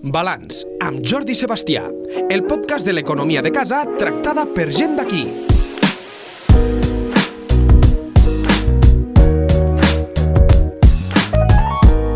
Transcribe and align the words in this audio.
Balanç, 0.00 0.62
amb 0.80 1.02
Jordi 1.04 1.34
Sebastià, 1.36 1.82
el 2.32 2.40
podcast 2.48 2.86
de 2.88 2.94
l'economia 2.94 3.42
de 3.44 3.50
casa 3.52 3.82
tractada 4.00 4.46
per 4.48 4.70
gent 4.72 4.94
d'aquí. 4.96 5.26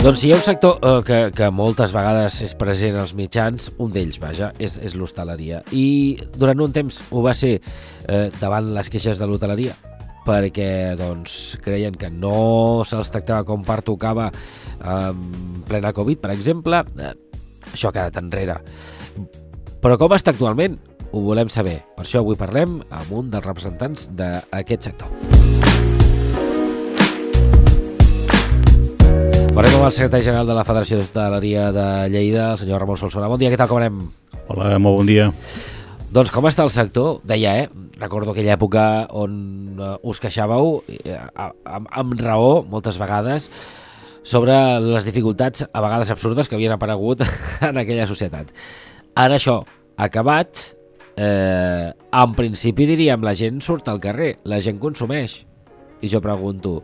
Doncs 0.00 0.24
hi 0.24 0.32
ha 0.32 0.38
un 0.38 0.44
sector 0.46 0.80
eh, 0.80 1.02
que, 1.04 1.18
que 1.36 1.50
moltes 1.52 1.92
vegades 1.92 2.40
és 2.46 2.56
present 2.56 2.96
als 3.02 3.12
mitjans, 3.16 3.68
un 3.76 3.92
d'ells, 3.92 4.16
vaja, 4.20 4.54
és, 4.56 4.78
és 4.80 4.96
l'hostaleria. 4.96 5.60
I 5.76 6.16
durant 6.40 6.64
un 6.64 6.72
temps 6.72 7.02
ho 7.12 7.20
va 7.24 7.36
ser 7.36 7.58
eh, 7.60 8.30
davant 8.40 8.72
les 8.72 8.88
queixes 8.88 9.20
de 9.20 9.28
l'hoteleria, 9.28 9.76
perquè 10.24 10.96
doncs, 10.96 11.58
creien 11.60 12.00
que 12.00 12.08
no 12.08 12.80
se'ls 12.88 13.12
tractava 13.12 13.44
com 13.44 13.60
pertocava 13.60 14.30
en 14.80 15.62
plena 15.68 15.92
Covid, 15.92 16.24
per 16.24 16.32
exemple. 16.32 16.80
Eh, 17.64 17.72
això 17.72 17.90
ha 17.90 17.96
quedat 17.96 18.20
enrere. 18.20 18.60
Però 19.80 19.98
com 20.00 20.14
està 20.16 20.32
actualment? 20.32 20.78
Ho 21.14 21.22
volem 21.22 21.50
saber. 21.52 21.80
Per 21.94 22.04
això 22.04 22.20
avui 22.20 22.36
parlem 22.36 22.80
amb 22.90 23.12
un 23.14 23.30
dels 23.30 23.44
representants 23.44 24.08
d'aquest 24.16 24.90
sector. 24.90 25.08
Parlem 29.54 29.76
amb 29.76 29.86
el 29.86 29.92
secretari 29.94 30.24
general 30.26 30.48
de 30.48 30.56
la 30.56 30.64
Federació 30.66 30.98
d'Hostaleria 30.98 31.68
de 31.70 31.86
Lleida, 32.10 32.48
el 32.52 32.58
senyor 32.58 32.82
Ramon 32.82 32.98
Solsona. 32.98 33.28
Bon 33.30 33.38
dia, 33.38 33.52
què 33.52 33.60
tal, 33.60 33.70
com 33.70 33.78
anem? 33.78 34.00
Hola, 34.50 34.80
molt 34.82 34.98
bon 34.98 35.06
dia. 35.06 35.28
Doncs 36.14 36.32
com 36.34 36.48
està 36.50 36.64
el 36.66 36.72
sector? 36.74 37.20
Deia, 37.22 37.52
eh? 37.62 37.68
Recordo 38.00 38.34
aquella 38.34 38.56
època 38.56 38.82
on 39.14 39.78
uh, 39.78 39.94
us 40.02 40.18
queixàveu, 40.22 40.80
eh, 40.90 41.20
amb, 41.38 41.86
amb 41.86 42.18
raó, 42.18 42.64
moltes 42.66 42.98
vegades, 42.98 43.46
sobre 44.24 44.56
les 44.82 45.06
dificultats, 45.06 45.66
a 45.70 45.84
vegades 45.84 46.10
absurdes, 46.10 46.48
que 46.48 46.56
havien 46.56 46.74
aparegut 46.74 47.22
en 47.68 47.78
aquella 47.78 48.08
societat. 48.10 48.50
Ara 49.14 49.38
això 49.38 49.60
acabat, 50.00 50.74
eh, 51.16 51.92
en 51.92 52.34
principi 52.34 52.88
diríem, 52.90 53.22
la 53.22 53.36
gent 53.38 53.60
surt 53.62 53.90
al 53.92 54.00
carrer, 54.02 54.38
la 54.48 54.60
gent 54.64 54.80
consumeix. 54.82 55.44
I 56.04 56.10
jo 56.10 56.20
pregunto, 56.20 56.82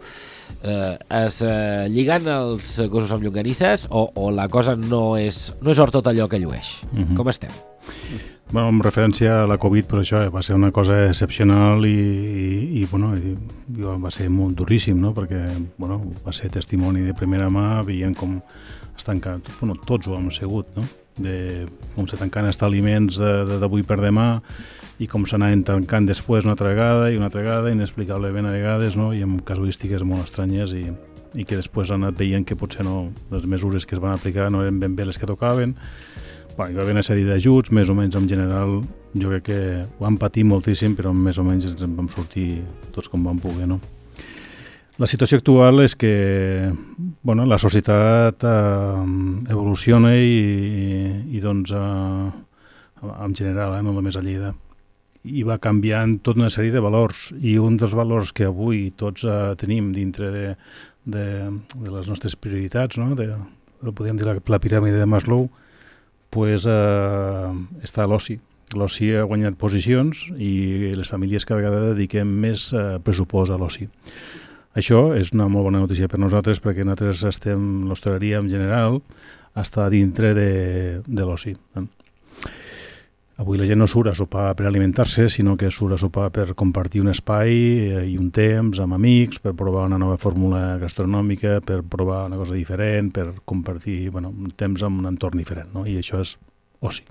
eh, 0.62 0.96
es 1.24 1.40
eh, 1.44 1.88
lliguen 1.92 2.28
els 2.30 2.70
gossos 2.88 3.10
amb 3.12 3.24
llonganisses 3.26 3.88
o, 3.90 4.06
o 4.14 4.30
la 4.30 4.46
cosa 4.48 4.76
no 4.78 5.18
és, 5.20 5.50
no 5.60 5.74
és 5.74 5.80
or 5.82 5.92
tot 5.92 6.08
allò 6.08 6.28
que 6.28 6.40
llueix? 6.40 6.78
Uh 6.92 7.00
-huh. 7.00 7.16
Com 7.16 7.28
estem? 7.28 7.50
Bueno, 8.52 8.68
en 8.68 8.80
referència 8.82 9.44
a 9.44 9.46
la 9.46 9.60
Covid, 9.62 9.86
però 9.86 10.00
això 10.02 10.24
va 10.34 10.40
ser 10.42 10.56
una 10.56 10.72
cosa 10.74 10.96
excepcional 11.06 11.84
i, 11.86 11.90
i, 11.94 12.54
i 12.80 12.86
bueno, 12.90 13.12
i, 13.14 13.36
va 13.78 14.10
ser 14.10 14.26
molt 14.26 14.56
duríssim, 14.58 14.98
no? 14.98 15.12
perquè 15.14 15.44
bueno, 15.78 16.00
va 16.24 16.34
ser 16.34 16.50
testimoni 16.50 17.04
de 17.06 17.14
primera 17.14 17.46
mà, 17.46 17.84
veient 17.86 18.16
com 18.18 18.40
es 18.96 19.06
tanca, 19.06 19.36
bueno, 19.60 19.76
tots 19.86 20.10
ho 20.10 20.16
hem 20.18 20.32
segut, 20.34 20.74
no? 20.74 20.82
de 21.20 21.68
com 21.94 22.08
se 22.10 22.18
tanquen 22.18 22.48
establiments 22.50 23.20
d'avui 23.20 23.84
per 23.86 24.00
demà 24.00 24.40
i 24.98 25.06
com 25.06 25.22
s'anaven 25.28 25.62
tancant 25.68 26.08
després 26.08 26.48
una 26.48 26.56
altra 26.56 26.72
vegada 26.72 27.10
i 27.12 27.20
una 27.20 27.28
altra 27.30 27.44
vegada, 27.44 27.70
inexplicablement 27.70 28.50
a 28.50 28.56
vegades, 28.56 28.96
no? 28.98 29.12
i 29.14 29.22
amb 29.22 29.44
casuístiques 29.46 30.02
molt 30.02 30.26
estranyes 30.26 30.74
i, 30.74 30.88
i 31.38 31.46
que 31.46 31.60
després 31.60 31.94
han 31.94 32.02
anat 32.02 32.18
veient 32.18 32.48
que 32.48 32.58
potser 32.58 32.82
no, 32.82 33.12
les 33.30 33.46
mesures 33.46 33.86
que 33.86 33.94
es 33.94 34.02
van 34.02 34.18
aplicar 34.18 34.50
no 34.50 34.64
eren 34.66 34.82
ben 34.82 34.98
bé 34.98 35.06
les 35.06 35.22
que 35.22 35.30
tocaven 35.30 35.76
bueno, 36.60 36.74
hi 36.74 36.76
va 36.76 36.82
haver 36.84 36.92
una 36.92 37.04
sèrie 37.06 37.24
d'ajuts, 37.24 37.72
més 37.72 37.88
o 37.88 37.94
menys 37.96 38.16
en 38.18 38.26
general 38.28 38.74
jo 39.16 39.30
crec 39.30 39.46
que 39.46 39.60
ho 39.80 40.02
vam 40.04 40.18
patir 40.20 40.44
moltíssim, 40.44 40.92
però 40.98 41.12
més 41.16 41.38
o 41.40 41.44
menys 41.46 41.70
ens 41.70 41.80
en 41.86 41.94
vam 41.96 42.10
sortir 42.12 42.60
tots 42.92 43.08
com 43.08 43.24
vam 43.24 43.38
poder, 43.40 43.68
no? 43.70 43.78
La 45.00 45.08
situació 45.08 45.38
actual 45.40 45.80
és 45.80 45.94
que 45.96 46.68
bueno, 47.24 47.46
la 47.48 47.56
societat 47.56 48.44
eh, 48.44 49.04
evoluciona 49.54 50.10
i, 50.12 50.26
i, 50.28 50.98
i 51.38 51.40
doncs 51.40 51.72
eh, 51.72 52.26
en 53.08 53.38
general, 53.38 53.78
eh, 53.78 53.86
no 53.86 53.94
només 53.96 54.20
a 54.20 54.24
Lleida, 54.26 54.52
i 55.24 55.46
va 55.48 55.56
canviant 55.64 56.18
tota 56.20 56.42
una 56.42 56.52
sèrie 56.52 56.74
de 56.76 56.84
valors 56.84 57.30
i 57.40 57.56
un 57.56 57.80
dels 57.80 57.96
valors 57.96 58.34
que 58.36 58.50
avui 58.50 58.90
tots 59.00 59.24
eh, 59.24 59.38
tenim 59.56 59.94
dintre 59.96 60.28
de, 60.34 60.44
de, 61.08 61.24
de 61.72 61.96
les 61.96 62.12
nostres 62.12 62.36
prioritats, 62.36 63.00
no? 63.00 63.16
de, 63.16 63.32
podríem 63.80 64.20
dir 64.20 64.28
la, 64.28 64.36
la 64.36 64.60
piràmide 64.60 65.00
de 65.00 65.08
Maslow, 65.08 65.48
pues, 66.30 66.66
eh, 66.66 67.50
està 67.86 68.06
l'oci. 68.06 68.38
L'oci 68.78 69.10
ha 69.18 69.26
guanyat 69.26 69.58
posicions 69.58 70.28
i 70.38 70.92
les 70.94 71.10
famílies 71.10 71.46
cada 71.46 71.58
vegada 71.58 71.90
dediquem 71.90 72.30
més 72.44 72.70
eh, 72.72 73.00
pressupost 73.02 73.50
a 73.50 73.58
l'oci. 73.58 73.88
Això 74.78 75.08
és 75.18 75.32
una 75.34 75.48
molt 75.50 75.66
bona 75.66 75.82
notícia 75.82 76.06
per 76.06 76.20
nosaltres 76.22 76.62
perquè 76.62 76.84
nosaltres 76.86 77.24
estem, 77.32 77.88
l'hostaleria 77.90 78.38
en 78.38 78.50
general, 78.52 79.00
està 79.58 79.88
dintre 79.90 80.30
de, 80.38 80.50
de 81.06 81.26
l'oci. 81.26 81.56
Eh? 81.76 81.86
Avui 83.40 83.56
la 83.56 83.64
gent 83.64 83.80
no 83.80 83.86
surt 83.88 84.10
a 84.10 84.12
sopar 84.12 84.50
per 84.52 84.66
alimentar-se, 84.68 85.30
sinó 85.32 85.54
que 85.56 85.70
surt 85.72 85.94
a 85.96 85.98
sopar 86.00 86.26
per 86.34 86.50
compartir 86.52 87.00
un 87.00 87.08
espai 87.08 87.54
eh, 87.54 88.02
i 88.10 88.18
un 88.20 88.28
temps 88.36 88.82
amb 88.84 88.98
amics, 88.98 89.40
per 89.40 89.54
provar 89.56 89.86
una 89.88 89.96
nova 89.96 90.18
fórmula 90.20 90.76
gastronòmica, 90.82 91.62
per 91.64 91.80
provar 91.80 92.26
una 92.28 92.36
cosa 92.36 92.58
diferent, 92.58 93.08
per 93.16 93.30
compartir 93.48 94.10
bueno, 94.12 94.28
un 94.28 94.52
temps 94.52 94.84
amb 94.84 95.00
un 95.00 95.08
entorn 95.08 95.40
diferent, 95.40 95.72
no? 95.72 95.86
i 95.88 95.96
això 96.02 96.20
és 96.20 96.34
oci. 96.84 97.06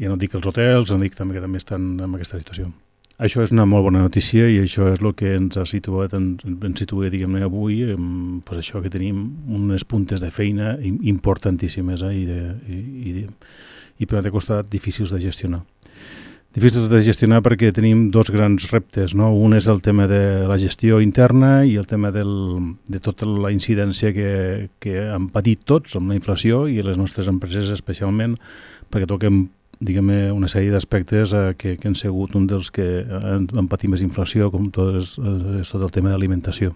Ja 0.00 0.10
no 0.10 0.18
dic 0.18 0.34
els 0.34 0.50
hotels, 0.50 0.90
no 0.90 0.98
dic 1.04 1.14
també 1.14 1.38
que 1.38 1.44
també 1.46 1.62
estan 1.62 1.92
en 2.00 2.18
aquesta 2.18 2.42
situació. 2.42 2.72
Això 3.20 3.42
és 3.44 3.50
una 3.52 3.66
molt 3.68 3.84
bona 3.84 4.00
notícia 4.00 4.46
i 4.48 4.56
això 4.62 4.86
és 4.94 5.02
el 5.04 5.12
que 5.12 5.34
ens 5.36 5.58
ha 5.60 5.66
situat, 5.68 6.14
ens, 6.16 6.40
ens 6.48 6.80
situa, 6.80 7.10
diguem-ne, 7.12 7.42
avui, 7.44 7.82
amb, 7.92 8.40
pues 8.48 8.62
això 8.62 8.80
que 8.80 8.92
tenim 8.92 9.18
unes 9.52 9.84
puntes 9.84 10.22
de 10.24 10.30
feina 10.32 10.78
importantíssimes 10.80 12.06
eh, 12.08 12.14
i, 12.16 12.24
de, 12.24 12.40
i, 12.64 12.78
i 12.80 13.12
de, 13.18 13.26
i 14.00 14.08
per 14.08 14.20
altre 14.20 14.32
costat 14.32 14.72
difícils 14.72 15.12
de 15.12 15.20
gestionar. 15.20 15.60
Difícils 16.56 16.88
de 16.90 16.98
gestionar 17.04 17.44
perquè 17.44 17.68
tenim 17.76 18.08
dos 18.10 18.32
grans 18.32 18.64
reptes. 18.72 19.12
No? 19.14 19.28
Un 19.36 19.52
és 19.54 19.68
el 19.70 19.84
tema 19.84 20.08
de 20.10 20.48
la 20.48 20.56
gestió 20.58 20.98
interna 21.04 21.60
i 21.68 21.76
el 21.78 21.86
tema 21.86 22.10
del, 22.10 22.32
de 22.88 23.04
tota 23.04 23.28
la 23.28 23.52
incidència 23.54 24.10
que, 24.16 24.32
que 24.80 24.96
han 25.12 25.28
patit 25.30 25.62
tots 25.68 26.00
amb 26.00 26.10
la 26.10 26.16
inflació 26.16 26.64
i 26.72 26.80
les 26.82 26.98
nostres 26.98 27.28
empreses 27.30 27.68
especialment 27.76 28.34
perquè 28.90 29.06
toquem 29.06 29.44
diguem 29.80 30.10
una 30.36 30.48
sèrie 30.52 30.72
d'aspectes 30.72 31.32
eh, 31.32 31.44
que, 31.56 31.76
que 31.80 31.88
han 31.88 31.96
sigut 31.96 32.36
un 32.36 32.46
dels 32.50 32.70
que 32.74 32.86
han, 33.04 33.48
han 33.56 33.68
patit 33.70 33.90
més 33.92 34.04
inflació, 34.04 34.50
com 34.52 34.68
tot 34.74 35.00
és, 35.00 35.14
és 35.62 35.72
tot 35.72 35.84
el 35.86 35.92
tema 35.94 36.12
d'alimentació. 36.12 36.74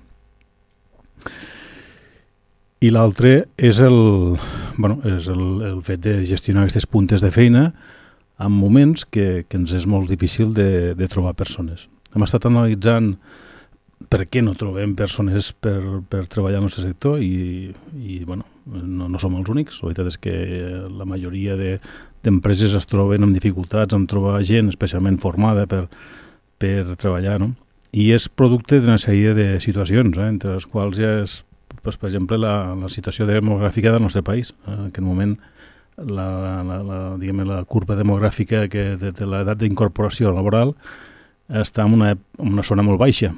I 2.85 2.91
l'altre 2.93 3.47
és, 3.57 3.79
el, 3.81 4.37
bueno, 4.77 4.99
és 5.09 5.29
el, 5.33 5.45
el 5.71 5.81
fet 5.85 6.03
de 6.05 6.19
gestionar 6.29 6.65
aquestes 6.65 6.89
puntes 6.91 7.23
de 7.25 7.31
feina 7.33 7.71
en 8.41 8.53
moments 8.53 9.07
que, 9.07 9.45
que 9.49 9.61
ens 9.61 9.73
és 9.77 9.87
molt 9.89 10.11
difícil 10.11 10.53
de, 10.57 10.93
de 10.99 11.09
trobar 11.09 11.37
persones. 11.39 11.87
Hem 12.15 12.27
estat 12.27 12.49
analitzant 12.51 13.15
per 14.11 14.25
què 14.29 14.43
no 14.45 14.57
trobem 14.59 14.93
persones 14.99 15.53
per, 15.55 15.79
per 16.11 16.27
treballar 16.29 16.59
en 16.59 16.65
el 16.65 16.69
nostre 16.69 16.85
sector 16.85 17.23
i, 17.23 17.71
i 17.97 18.19
bueno, 18.27 18.45
no, 18.67 19.09
no 19.09 19.21
som 19.23 19.37
els 19.39 19.49
únics. 19.51 19.81
La 19.81 19.91
veritat 19.91 20.11
és 20.13 20.21
que 20.21 20.35
la 20.91 21.09
majoria 21.09 21.57
d'empreses 22.25 22.73
de, 22.73 22.81
es 22.81 22.89
troben 22.91 23.27
amb 23.27 23.37
dificultats 23.37 23.95
en 23.97 24.09
trobar 24.11 24.41
gent 24.47 24.73
especialment 24.73 25.21
formada 25.23 25.67
per, 25.71 25.87
per 26.59 26.97
treballar, 26.97 27.39
no? 27.43 27.53
I 27.95 28.11
és 28.17 28.27
producte 28.27 28.81
d'una 28.83 28.99
sèrie 28.99 29.37
de 29.37 29.49
situacions, 29.63 30.17
eh, 30.19 30.27
entre 30.27 30.57
les 30.57 30.67
quals 30.67 30.99
ja 30.99 31.21
és 31.23 31.43
pues, 31.85 31.99
per 32.01 32.09
exemple, 32.09 32.39
la, 32.41 32.75
la 32.75 32.89
situació 32.91 33.27
demogràfica 33.29 33.93
del 33.93 34.03
nostre 34.03 34.25
país. 34.27 34.55
En 34.67 34.89
aquest 34.89 35.05
moment, 35.05 35.37
la, 35.97 36.27
la, 36.67 36.79
la, 36.83 37.01
diguem, 37.21 37.45
la 37.47 37.63
curva 37.69 37.95
demogràfica 37.99 38.65
que 38.73 38.95
de, 38.99 39.13
de 39.15 39.29
l'edat 39.29 39.61
d'incorporació 39.61 40.33
laboral 40.35 40.75
està 41.49 41.85
en 41.85 41.95
una, 41.99 42.15
en 42.17 42.53
una 42.57 42.65
zona 42.67 42.83
molt 42.83 42.99
baixa. 42.99 43.31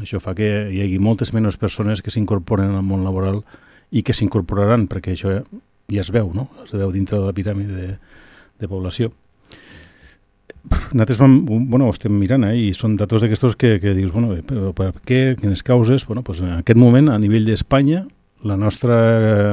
Això 0.00 0.20
fa 0.20 0.34
que 0.36 0.50
hi 0.72 0.82
hagi 0.82 0.98
moltes 0.98 1.32
menys 1.36 1.56
persones 1.60 2.02
que 2.02 2.12
s'incorporen 2.12 2.74
al 2.74 2.84
món 2.84 3.04
laboral 3.06 3.42
i 3.90 4.02
que 4.02 4.16
s'incorporaran, 4.16 4.88
perquè 4.90 5.14
això 5.14 5.40
ja 5.90 6.04
es 6.04 6.12
veu, 6.14 6.30
no? 6.34 6.48
es 6.64 6.72
veu 6.72 6.92
dintre 6.94 7.18
de 7.18 7.26
la 7.26 7.36
piràmide 7.36 7.74
de, 7.74 7.98
de 8.60 8.70
població 8.70 9.10
nosaltres 10.92 11.18
vam, 11.18 11.44
bueno, 11.46 11.86
ho 11.86 11.94
estem 11.94 12.12
mirant 12.18 12.44
eh, 12.44 12.54
i 12.58 12.72
són 12.76 12.96
datos 13.00 13.22
d'aquestos 13.24 13.56
que, 13.56 13.78
que 13.80 13.94
dius, 13.96 14.12
bueno, 14.12 14.34
però 14.46 14.74
per 14.76 14.92
què, 15.06 15.36
quines 15.40 15.62
causes? 15.66 16.04
Bueno, 16.06 16.22
pues 16.22 16.42
en 16.44 16.58
aquest 16.58 16.78
moment, 16.78 17.08
a 17.08 17.18
nivell 17.18 17.46
d'Espanya, 17.48 18.04
la 18.44 18.56
nostra, 18.56 18.98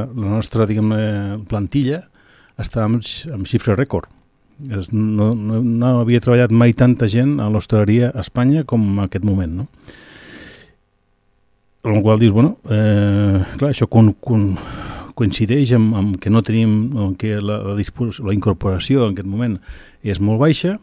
la 0.07 0.29
nostra 0.31 0.67
diguem 0.67 0.93
plantilla 1.49 2.03
està 2.59 2.85
amb, 2.87 3.03
amb 3.33 3.47
xifra 3.47 3.75
rècord. 3.77 4.09
No, 4.91 5.33
no, 5.37 5.61
no 5.61 5.93
havia 6.01 6.21
treballat 6.23 6.51
mai 6.51 6.73
tanta 6.73 7.07
gent 7.11 7.35
a 7.43 7.49
l'hostaleria 7.53 8.09
a 8.09 8.23
Espanya 8.25 8.63
com 8.65 8.83
en 8.95 9.03
aquest 9.05 9.25
moment, 9.27 9.53
no? 9.61 9.67
Amb 11.85 11.99
el 11.99 12.01
qual 12.03 12.19
dius, 12.19 12.33
bueno, 12.33 12.57
eh, 12.73 13.43
clar, 13.59 13.69
això 13.69 13.85
con, 13.87 14.11
con, 14.19 14.49
coincideix 15.17 15.73
amb, 15.77 15.95
amb 15.97 16.17
que 16.21 16.31
no 16.33 16.43
tenim, 16.45 16.75
amb 16.95 17.17
que 17.19 17.39
la, 17.41 17.61
la, 17.73 17.77
la 17.77 18.35
incorporació 18.35 19.07
en 19.07 19.15
aquest 19.15 19.29
moment 19.29 19.57
és 20.05 20.21
molt 20.21 20.41
baixa, 20.43 20.77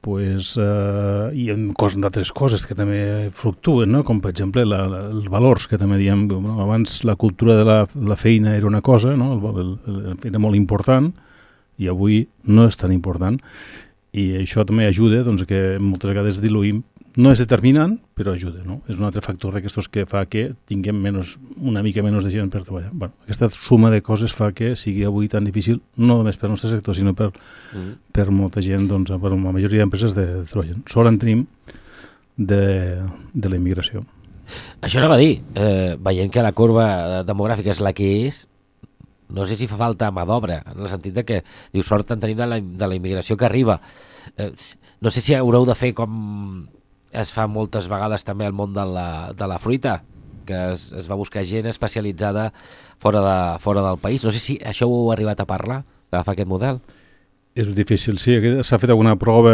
pues, 0.00 0.54
eh, 0.56 1.30
i 1.36 1.50
en 1.52 1.70
cos 1.76 1.96
d'altres 2.00 2.32
coses 2.32 2.64
que 2.66 2.76
també 2.76 3.28
fluctuen, 3.36 3.90
no? 3.92 4.02
com 4.06 4.22
per 4.24 4.32
exemple 4.32 4.64
la, 4.64 4.84
la, 4.88 5.02
els 5.10 5.28
valors 5.32 5.66
que 5.68 5.78
també 5.80 5.98
diem, 6.00 6.24
no? 6.30 6.56
abans 6.64 7.02
la 7.04 7.18
cultura 7.20 7.58
de 7.58 7.66
la, 7.68 7.82
la 7.94 8.16
feina 8.16 8.54
era 8.56 8.68
una 8.70 8.80
cosa, 8.80 9.12
no? 9.16 9.34
el, 9.36 9.60
el, 9.64 9.74
el, 9.90 10.16
era 10.30 10.40
molt 10.40 10.56
important 10.56 11.10
i 11.80 11.88
avui 11.88 12.22
no 12.48 12.66
és 12.68 12.80
tan 12.80 12.94
important 12.96 13.38
i 14.16 14.30
això 14.40 14.64
també 14.66 14.88
ajuda 14.88 15.22
doncs, 15.26 15.44
que 15.46 15.78
moltes 15.80 16.10
vegades 16.10 16.40
diluïm 16.42 16.82
no 17.16 17.32
és 17.34 17.40
determinant, 17.42 17.96
però 18.14 18.34
ajuda, 18.36 18.62
no? 18.66 18.80
És 18.90 18.98
un 19.00 19.06
altre 19.08 19.22
factor 19.24 19.54
d'aquestos 19.56 19.88
que 19.90 20.04
fa 20.06 20.22
que 20.30 20.50
tinguem 20.70 20.98
menys, 21.02 21.34
una 21.58 21.82
mica 21.82 22.04
menys 22.06 22.26
de 22.26 22.30
gent 22.34 22.50
per 22.52 22.62
treballar. 22.62 22.92
Bueno, 22.92 23.16
aquesta 23.24 23.48
suma 23.54 23.90
de 23.90 24.02
coses 24.06 24.34
fa 24.36 24.52
que 24.54 24.74
sigui 24.78 25.02
avui 25.08 25.28
tan 25.28 25.46
difícil, 25.46 25.80
no 25.96 26.20
només 26.20 26.38
per 26.38 26.48
al 26.48 26.54
nostre 26.54 26.70
sector, 26.70 26.94
sinó 26.94 27.14
per, 27.18 27.32
mm. 27.32 27.90
per 28.14 28.28
molta 28.30 28.62
gent, 28.62 28.86
doncs, 28.90 29.10
per 29.10 29.32
la 29.34 29.40
majoria 29.40 29.82
d'empreses 29.82 30.14
de, 30.14 30.26
de 30.38 30.46
treballar. 30.50 30.78
Sort 30.90 31.10
en 31.10 31.18
tenim 31.18 31.44
de, 32.36 32.62
de 33.34 33.50
la 33.50 33.58
immigració. 33.58 34.04
Això 34.82 35.02
anava 35.02 35.18
a 35.18 35.22
dir, 35.22 35.40
eh, 35.54 35.96
veient 35.98 36.30
que 36.32 36.46
la 36.46 36.54
corba 36.54 37.24
demogràfica 37.26 37.74
és 37.74 37.82
la 37.82 37.94
que 37.94 38.08
és, 38.26 38.44
no 39.30 39.46
sé 39.46 39.56
si 39.58 39.68
fa 39.70 39.78
falta 39.78 40.10
mà 40.14 40.24
d'obra, 40.26 40.62
en 40.72 40.82
el 40.82 40.90
sentit 40.90 41.14
de 41.14 41.24
que 41.26 41.42
diu 41.74 41.84
sort 41.86 42.10
en 42.10 42.22
tenim 42.22 42.38
de 42.38 42.48
la, 42.50 42.58
de 42.60 42.88
la 42.90 42.98
immigració 42.98 43.36
que 43.38 43.46
arriba. 43.46 43.80
Eh, 44.36 44.52
no 45.00 45.10
sé 45.10 45.22
si 45.22 45.34
haureu 45.34 45.66
de 45.66 45.76
fer 45.78 45.94
com 45.96 46.68
es 47.12 47.32
fa 47.34 47.46
moltes 47.50 47.88
vegades 47.90 48.24
també 48.24 48.46
al 48.46 48.56
món 48.56 48.74
de 48.74 48.86
la, 48.86 49.08
de 49.36 49.50
la 49.50 49.58
fruita, 49.58 50.00
que 50.46 50.58
es, 50.72 50.90
es 50.96 51.10
va 51.10 51.18
buscar 51.18 51.44
gent 51.46 51.68
especialitzada 51.70 52.50
fora, 52.98 53.22
de, 53.24 53.36
fora 53.60 53.84
del 53.86 53.98
país. 53.98 54.24
No 54.24 54.32
sé 54.34 54.42
si 54.42 54.58
això 54.64 54.88
ho 54.88 55.04
heu 55.04 55.12
arribat 55.14 55.42
a 55.42 55.48
parlar, 55.50 55.82
d'agafar 56.10 56.36
aquest 56.36 56.50
model. 56.50 56.80
És 57.58 57.66
difícil, 57.74 58.20
sí. 58.22 58.36
S'ha 58.62 58.78
fet 58.78 58.92
alguna 58.94 59.16
prova 59.18 59.52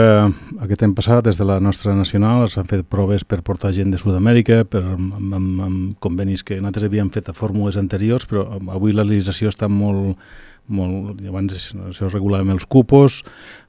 aquest 0.60 0.82
any 0.84 0.92
passat 0.94 1.24
des 1.24 1.38
de 1.40 1.46
la 1.48 1.56
nostra 1.64 1.94
nacional, 1.96 2.44
s'han 2.52 2.68
fet 2.68 2.84
proves 2.92 3.24
per 3.24 3.40
portar 3.42 3.72
gent 3.72 3.94
de 3.94 4.00
Sud-amèrica, 4.00 4.66
per, 4.68 4.82
amb, 4.84 5.14
amb, 5.16 5.62
amb 5.64 5.94
convenis 6.04 6.44
que 6.44 6.58
nosaltres 6.60 6.90
havíem 6.90 7.08
fet 7.14 7.30
a 7.32 7.36
fórmules 7.36 7.78
anteriors, 7.80 8.28
però 8.28 8.44
avui 8.74 8.92
la 8.92 9.06
legislació 9.06 9.48
està 9.48 9.70
molt, 9.72 10.20
molt, 10.68 11.20
abans 11.28 11.54
això 11.54 12.08
es 12.08 12.14
regulava 12.14 12.44
amb 12.44 12.56
els 12.56 12.66
cupos, 12.66 13.20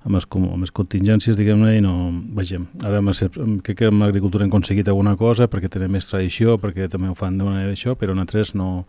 amb 0.05 0.17
les, 0.17 0.25
amb 0.29 0.63
les 0.63 0.73
contingències, 0.73 1.37
diguem-ne, 1.37 1.75
i 1.77 1.83
no, 1.83 1.93
vegem, 2.37 2.67
ara 2.85 3.01
amb, 3.01 3.13
crec 3.65 3.81
que 3.81 3.91
amb 3.91 4.05
l'agricultura 4.05 4.45
hem 4.45 4.51
aconseguit 4.51 4.89
alguna 4.89 5.15
cosa 5.19 5.49
perquè 5.51 5.69
tenim 5.71 5.97
més 5.97 6.09
tradició, 6.09 6.57
perquè 6.61 6.89
també 6.91 7.11
ho 7.11 7.15
fan 7.17 7.37
de 7.37 7.47
manera 7.47 7.69
d'això, 7.69 7.95
però 7.99 8.15
nosaltres 8.15 8.55
no, 8.57 8.85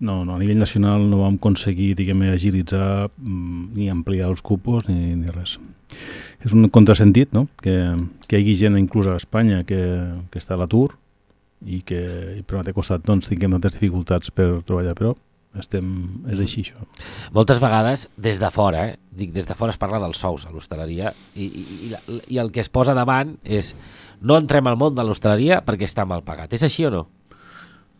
no, 0.00 0.20
no, 0.24 0.36
a 0.36 0.38
nivell 0.38 0.60
nacional 0.60 1.08
no 1.08 1.22
vam 1.24 1.38
aconseguir, 1.40 1.94
diguem 1.98 2.26
agilitzar 2.28 3.08
mm, 3.16 3.66
ni 3.76 3.90
ampliar 3.92 4.30
els 4.30 4.42
cupos 4.42 4.88
ni, 4.90 5.14
ni 5.16 5.32
res. 5.34 5.58
És 6.44 6.54
un 6.54 6.68
contrasentit, 6.70 7.32
no?, 7.34 7.46
que, 7.62 7.74
que 8.28 8.38
hi 8.38 8.42
hagi 8.42 8.58
gent 8.60 8.78
inclús 8.78 9.08
a 9.08 9.16
Espanya 9.18 9.64
que, 9.66 9.80
que 10.30 10.42
està 10.42 10.54
a 10.54 10.62
l'atur 10.62 10.92
i 11.66 11.80
que 11.82 12.42
per 12.46 12.60
un 12.60 12.68
costat 12.74 13.02
doncs, 13.06 13.26
tinguem 13.26 13.56
tantes 13.56 13.74
dificultats 13.74 14.30
per 14.30 14.60
treballar, 14.66 14.94
però 14.94 15.16
estem, 15.56 15.86
és 16.30 16.40
així 16.44 16.62
això. 16.66 16.82
Moltes 17.34 17.60
vegades 17.62 18.08
des 18.16 18.40
de 18.40 18.50
fora, 18.54 18.84
eh? 18.90 18.96
dic 19.18 19.32
des 19.34 19.48
de 19.48 19.56
fora 19.58 19.72
es 19.74 19.80
parla 19.80 20.00
dels 20.02 20.20
sous 20.20 20.44
a 20.46 20.52
l'hostaleria 20.52 21.12
i, 21.34 21.46
i, 21.46 21.62
i, 21.88 22.18
i 22.34 22.40
el 22.42 22.52
que 22.54 22.60
es 22.62 22.68
posa 22.68 22.94
davant 22.94 23.36
és 23.42 23.74
no 24.20 24.36
entrem 24.38 24.68
al 24.68 24.78
món 24.78 24.94
de 24.94 25.06
l'hostaleria 25.06 25.62
perquè 25.64 25.88
està 25.88 26.06
mal 26.06 26.24
pagat. 26.26 26.52
És 26.54 26.66
així 26.66 26.86
o 26.86 26.92
no? 26.94 27.06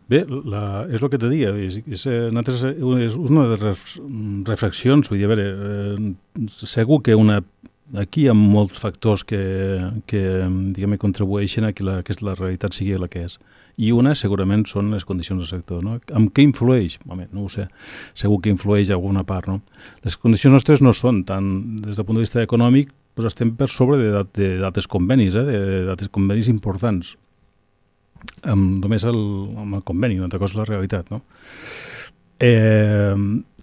Bé, 0.09 0.23
la, 0.25 0.87
és 0.89 1.03
el 1.03 1.09
que 1.13 1.19
te 1.21 1.29
dia, 1.29 1.51
és, 1.53 1.81
és, 1.85 2.05
eh, 2.09 2.29
és 2.33 3.17
una 3.19 3.45
de 3.51 3.59
les 3.61 3.83
reflexions, 4.47 5.09
vull 5.11 5.19
dir, 5.21 5.27
a 5.27 5.33
veure, 5.35 5.45
eh, 5.53 6.47
segur 6.65 7.03
que 7.05 7.13
una 7.13 7.43
aquí 7.97 8.25
hi 8.25 8.29
ha 8.29 8.35
molts 8.37 8.79
factors 8.81 9.23
que, 9.25 9.39
que 10.09 10.21
diguem, 10.75 10.97
contribueixen 11.01 11.65
a 11.65 11.73
que, 11.73 11.85
la, 11.85 11.99
que 12.05 12.17
la 12.21 12.35
realitat 12.37 12.75
sigui 12.77 12.97
la 12.97 13.09
que 13.09 13.25
és. 13.25 13.39
I 13.79 13.93
una 13.95 14.11
segurament 14.17 14.65
són 14.67 14.89
les 14.91 15.05
condicions 15.07 15.39
del 15.39 15.49
sector. 15.49 15.83
No? 15.85 15.97
Amb 16.15 16.33
què 16.35 16.43
influeix? 16.43 16.97
Home, 17.07 17.29
no 17.31 17.45
ho 17.45 17.51
sé. 17.51 17.69
Segur 18.17 18.41
que 18.43 18.51
influeix 18.51 18.91
alguna 18.91 19.23
part. 19.27 19.47
No? 19.47 19.61
Les 20.03 20.17
condicions 20.19 20.57
nostres 20.57 20.83
no 20.83 20.93
són 20.95 21.23
tant, 21.27 21.47
des 21.85 21.99
del 21.99 22.07
punt 22.07 22.19
de 22.19 22.25
vista 22.25 22.43
econòmic, 22.43 22.91
doncs 23.15 23.33
estem 23.33 23.53
per 23.59 23.69
sobre 23.71 23.99
de 23.99 24.49
d'altres 24.59 24.87
convenis, 24.87 25.35
eh? 25.39 25.45
d'altres 25.87 26.11
convenis 26.15 26.51
importants. 26.51 27.15
Amb, 28.43 28.81
només 28.83 29.05
el, 29.07 29.19
amb 29.63 29.79
el 29.79 29.85
conveni, 29.87 30.19
una 30.19 30.27
altra 30.27 30.41
cosa 30.41 30.57
és 30.57 30.59
la 30.59 30.67
realitat. 30.67 31.11
No? 31.13 31.23
Eh, 32.39 33.15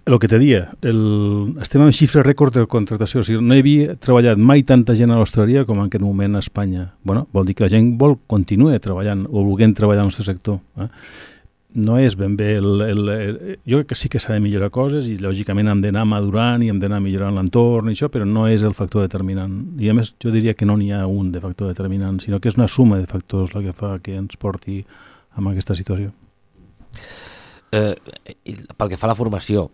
el 0.07 0.19
que 0.21 0.29
te 0.29 0.39
dia, 0.39 0.71
el, 0.83 1.57
estem 1.59 1.83
en 1.83 1.91
xifra 1.91 2.23
rècord 2.23 2.55
de 2.55 2.63
contractació, 2.71 3.21
o 3.21 3.27
sigui, 3.27 3.41
no 3.43 3.57
hi 3.57 3.63
havia 3.65 3.95
treballat 3.99 4.39
mai 4.39 4.63
tanta 4.63 4.95
gent 4.95 5.11
a 5.11 5.17
l'hostaleria 5.19 5.65
com 5.67 5.81
en 5.83 5.89
aquest 5.89 6.05
moment 6.05 6.39
a 6.39 6.43
Espanya. 6.45 6.93
Bueno, 7.03 7.25
vol 7.35 7.49
dir 7.49 7.57
que 7.59 7.65
la 7.67 7.73
gent 7.73 7.97
vol 7.99 8.15
continuar 8.31 8.79
treballant 8.83 9.25
o 9.27 9.43
volguent 9.43 9.75
treballar 9.75 10.05
al 10.05 10.13
nostre 10.13 10.29
sector. 10.29 10.61
Eh? 10.79 10.87
No 11.83 11.99
és 11.99 12.15
ben 12.17 12.37
bé... 12.39 12.53
El, 12.61 12.85
el, 12.87 13.09
el, 13.11 13.41
jo 13.67 13.81
crec 13.81 13.89
que 13.91 13.99
sí 13.99 14.09
que 14.09 14.21
s'ha 14.23 14.37
de 14.37 14.45
millorar 14.45 14.71
coses 14.71 15.09
i 15.11 15.17
lògicament 15.19 15.73
hem 15.73 15.83
d'anar 15.83 16.05
madurant 16.07 16.63
i 16.63 16.71
hem 16.71 16.79
d'anar 16.81 17.01
millorant 17.03 17.35
l'entorn 17.35 17.91
i 17.91 17.97
això, 17.97 18.07
però 18.13 18.25
no 18.25 18.47
és 18.47 18.63
el 18.63 18.77
factor 18.79 19.03
determinant. 19.03 19.57
I 19.83 19.91
a 19.91 19.97
més 19.99 20.13
jo 20.23 20.31
diria 20.31 20.55
que 20.55 20.69
no 20.71 20.79
n'hi 20.79 20.93
ha 20.95 21.03
un 21.11 21.33
de 21.35 21.43
factor 21.43 21.73
determinant, 21.73 22.21
sinó 22.23 22.39
que 22.39 22.53
és 22.53 22.57
una 22.61 22.69
suma 22.71 23.01
de 23.03 23.11
factors 23.11 23.59
la 23.59 23.65
que 23.67 23.75
fa 23.75 23.97
que 23.99 24.15
ens 24.15 24.39
porti 24.39 24.79
a 25.35 25.43
aquesta 25.51 25.75
situació. 25.75 26.15
Eh, 27.75 27.93
pel 28.79 28.89
que 28.89 28.97
fa 28.97 29.11
a 29.11 29.13
la 29.13 29.19
formació, 29.19 29.67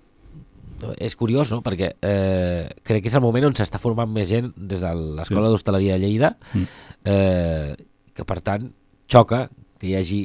és 0.99 1.17
curiós, 1.19 1.53
no?, 1.55 1.61
perquè 1.65 1.93
eh, 2.03 2.69
crec 2.83 3.05
que 3.05 3.11
és 3.11 3.17
el 3.19 3.25
moment 3.25 3.51
on 3.51 3.57
s'està 3.59 3.81
formant 3.83 4.11
més 4.11 4.29
gent 4.31 4.53
des 4.57 4.83
de 4.83 4.93
l'Escola 4.93 5.49
sí. 5.49 5.55
d'Hostaleria 5.55 5.97
de 5.97 6.05
Lleida, 6.05 6.35
mm. 6.53 6.85
eh, 7.13 7.75
que 8.13 8.27
per 8.29 8.41
tant 8.45 8.71
xoca 9.11 9.47
que 9.79 9.91
hi 9.91 9.97
hagi 9.99 10.23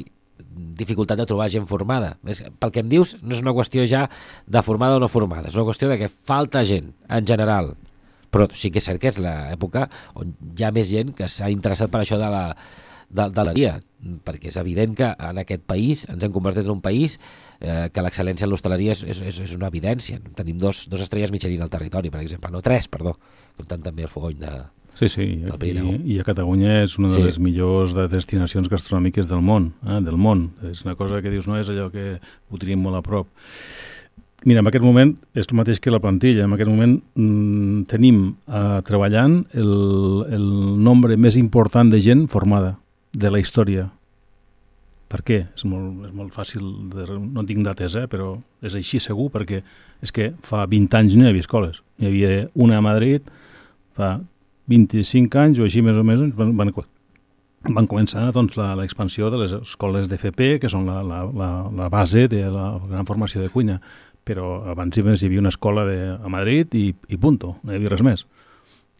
dificultat 0.78 1.18
de 1.18 1.26
trobar 1.28 1.48
gent 1.52 1.66
formada. 1.70 2.14
És, 2.26 2.42
pel 2.60 2.72
que 2.74 2.82
em 2.84 2.90
dius, 2.90 3.16
no 3.22 3.36
és 3.36 3.42
una 3.44 3.54
qüestió 3.56 3.84
ja 3.88 4.06
de 4.46 4.62
formada 4.66 4.98
o 4.98 5.02
no 5.02 5.10
formada, 5.10 5.50
és 5.50 5.58
una 5.58 5.66
qüestió 5.68 5.90
de 5.90 5.98
que 6.00 6.10
falta 6.10 6.64
gent, 6.66 6.92
en 7.08 7.26
general. 7.26 7.74
Però 8.28 8.48
sí 8.52 8.70
que 8.70 8.82
és 8.82 8.88
cert 8.88 9.00
que 9.00 9.08
és 9.08 9.18
l'època 9.22 9.86
on 10.18 10.34
hi 10.52 10.66
ha 10.66 10.72
més 10.74 10.90
gent 10.90 11.14
que 11.16 11.30
s'ha 11.32 11.48
interessat 11.48 11.88
per 11.92 12.02
això 12.02 12.18
de 12.20 12.28
la 12.28 12.44
de, 13.08 13.22
de 13.22 13.24
l'hostaleria, 13.24 13.78
perquè 13.98 14.52
és 14.52 14.56
evident 14.60 14.94
que 14.98 15.10
en 15.10 15.42
aquest 15.42 15.64
país 15.66 16.04
ens 16.08 16.22
hem 16.22 16.32
convertit 16.34 16.66
en 16.66 16.76
un 16.76 16.82
país 16.84 17.18
eh, 17.60 17.88
que 17.92 18.04
l'excel·lència 18.04 18.46
en 18.46 18.52
l'hostaleria 18.52 18.94
és, 18.94 19.02
és, 19.02 19.40
és 19.44 19.54
una 19.56 19.70
evidència. 19.72 20.20
Tenim 20.38 20.58
dos, 20.62 20.86
dos 20.90 21.02
estrelles 21.04 21.34
Michelin 21.34 21.62
al 21.64 21.72
territori, 21.72 22.12
per 22.14 22.22
exemple, 22.22 22.52
no 22.54 22.62
tres, 22.64 22.88
perdó, 22.88 23.16
comptant 23.58 23.82
també 23.90 24.06
el 24.06 24.12
fogony 24.12 24.38
de, 24.42 24.56
Sí, 24.98 25.06
sí, 25.06 25.22
i, 25.22 25.74
i 26.10 26.16
a 26.18 26.24
Catalunya 26.26 26.80
és 26.82 26.96
una 26.98 27.06
de 27.12 27.20
sí. 27.20 27.22
les 27.22 27.36
millors 27.38 27.92
de 27.94 28.08
destinacions 28.10 28.66
gastronòmiques 28.66 29.28
del 29.30 29.44
món, 29.46 29.68
eh, 29.86 30.00
del 30.02 30.16
món. 30.18 30.48
És 30.66 30.82
una 30.82 30.96
cosa 30.98 31.20
que 31.22 31.30
dius, 31.30 31.46
no 31.46 31.54
és 31.54 31.70
allò 31.70 31.86
que 31.92 32.16
ho 32.18 32.58
tenim 32.58 32.82
molt 32.82 32.98
a 32.98 33.02
prop. 33.06 33.30
Mira, 34.46 34.62
en 34.62 34.70
aquest 34.70 34.82
moment 34.82 35.12
és 35.38 35.46
el 35.46 35.54
mateix 35.58 35.78
que 35.82 35.94
la 35.94 36.02
plantilla. 36.02 36.48
En 36.48 36.54
aquest 36.54 36.70
moment 36.70 36.96
mm, 37.14 37.86
tenim 37.90 38.24
eh, 38.26 38.80
treballant 38.86 39.40
el, 39.54 39.72
el 40.34 40.48
nombre 40.82 41.14
més 41.14 41.38
important 41.38 41.94
de 41.94 42.02
gent 42.02 42.26
formada 42.30 42.74
de 43.14 43.30
la 43.30 43.38
història. 43.38 43.88
Per 45.08 45.22
què? 45.24 45.38
És 45.56 45.64
molt, 45.64 46.02
és 46.04 46.12
molt 46.12 46.34
fàcil, 46.36 46.64
de, 46.92 47.06
no 47.16 47.44
tinc 47.48 47.64
dates, 47.64 47.96
eh, 47.96 48.04
però 48.12 48.34
és 48.64 48.76
així 48.76 49.00
segur, 49.00 49.30
perquè 49.32 49.62
és 50.04 50.12
que 50.12 50.32
fa 50.44 50.66
20 50.68 50.98
anys 50.98 51.16
no 51.16 51.24
hi 51.24 51.30
havia 51.32 51.44
escoles. 51.46 51.80
Hi 51.98 52.10
havia 52.10 52.32
una 52.60 52.76
a 52.78 52.84
Madrid, 52.84 53.30
fa 53.96 54.18
25 54.68 55.40
anys 55.40 55.62
o 55.62 55.64
així 55.64 55.80
més 55.84 55.96
o 55.96 56.04
més, 56.04 56.20
van, 56.36 56.52
van, 56.58 56.74
van 57.78 57.88
començar 57.88 58.26
doncs, 58.36 58.58
l'expansió 58.78 59.32
de 59.32 59.40
les 59.40 59.56
escoles 59.62 60.10
d'FP, 60.12 60.58
que 60.60 60.68
són 60.68 60.84
la, 60.90 61.00
la, 61.00 61.22
la, 61.24 61.50
la 61.80 61.88
base 61.92 62.26
de 62.28 62.44
la 62.52 62.74
gran 62.84 63.08
formació 63.08 63.40
de 63.40 63.48
cuina, 63.54 63.80
però 64.28 64.58
abans 64.68 65.00
hi 65.00 65.08
havia 65.08 65.40
una 65.40 65.54
escola 65.54 65.86
de, 65.88 65.98
a 66.20 66.28
Madrid 66.28 66.76
i, 66.76 66.90
i 67.08 67.16
punto, 67.16 67.56
no 67.62 67.72
hi 67.72 67.80
havia 67.80 67.96
res 67.96 68.04
més 68.04 68.26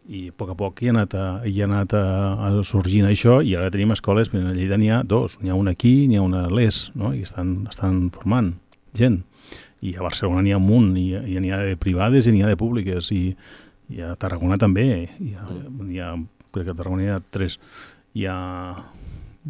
i 0.08 0.28
a 0.30 0.34
poc 0.36 0.54
a 0.54 0.56
poc 0.56 0.80
hi 0.80 0.88
ha 0.88 0.94
anat, 0.94 1.14
a, 1.14 1.26
hi 1.44 1.60
ha 1.60 1.66
anat 1.68 1.92
a, 1.96 2.02
a 2.48 2.64
sorgint 2.64 3.06
això 3.08 3.38
i 3.44 3.54
ara 3.58 3.68
tenim 3.72 3.92
escoles, 3.92 4.30
a 4.32 4.54
Lleida 4.56 4.78
n'hi 4.80 4.88
ha 4.92 5.02
dos, 5.04 5.36
n'hi 5.42 5.52
ha 5.52 5.58
una 5.58 5.74
aquí, 5.76 6.08
n'hi 6.08 6.16
ha 6.16 6.24
una 6.24 6.46
a 6.46 6.52
l'ES, 6.52 6.80
no? 6.96 7.12
i 7.12 7.24
estan, 7.26 7.68
estan 7.68 8.06
formant 8.14 8.54
gent. 8.96 9.20
I 9.84 9.94
a 9.94 10.02
Barcelona 10.02 10.42
n'hi 10.42 10.54
ha 10.56 10.60
un 10.60 10.66
munt, 10.66 10.94
i, 10.98 11.10
i 11.12 11.36
n'hi 11.38 11.52
ha 11.52 11.60
de 11.62 11.76
privades 11.80 12.26
i 12.26 12.34
n'hi 12.34 12.42
ha 12.42 12.50
de 12.50 12.58
públiques, 12.58 13.12
i, 13.14 13.34
i 13.92 14.04
a 14.04 14.14
Tarragona 14.20 14.56
també, 14.60 14.88
hi 15.20 15.34
ha, 15.36 15.48
hi 15.84 16.00
ha, 16.02 16.14
crec 16.54 16.70
que 16.70 16.72
a 16.72 16.78
Tarragona 16.78 17.04
hi 17.04 17.10
ha 17.12 17.18
tres, 17.36 17.58
hi 18.16 18.24
ha, 18.26 18.38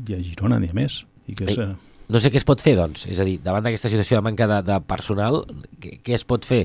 hi 0.02 0.16
ha 0.16 0.24
Girona, 0.26 0.58
n'hi 0.58 0.72
ha 0.74 0.76
més. 0.76 1.04
I 1.30 1.38
que 1.38 1.46
és, 1.48 1.60
Ei. 1.62 1.76
No 2.08 2.20
sé 2.24 2.30
què 2.32 2.40
es 2.40 2.46
pot 2.48 2.62
fer, 2.64 2.72
doncs. 2.78 3.02
És 3.12 3.18
a 3.20 3.24
dir, 3.28 3.34
davant 3.44 3.66
d'aquesta 3.66 3.90
situació 3.92 4.16
de 4.16 4.24
manca 4.24 4.46
de, 4.48 4.62
de 4.64 4.78
personal, 4.88 5.42
què, 5.76 5.98
què 6.00 6.14
es 6.16 6.24
pot 6.24 6.46
fer? 6.48 6.62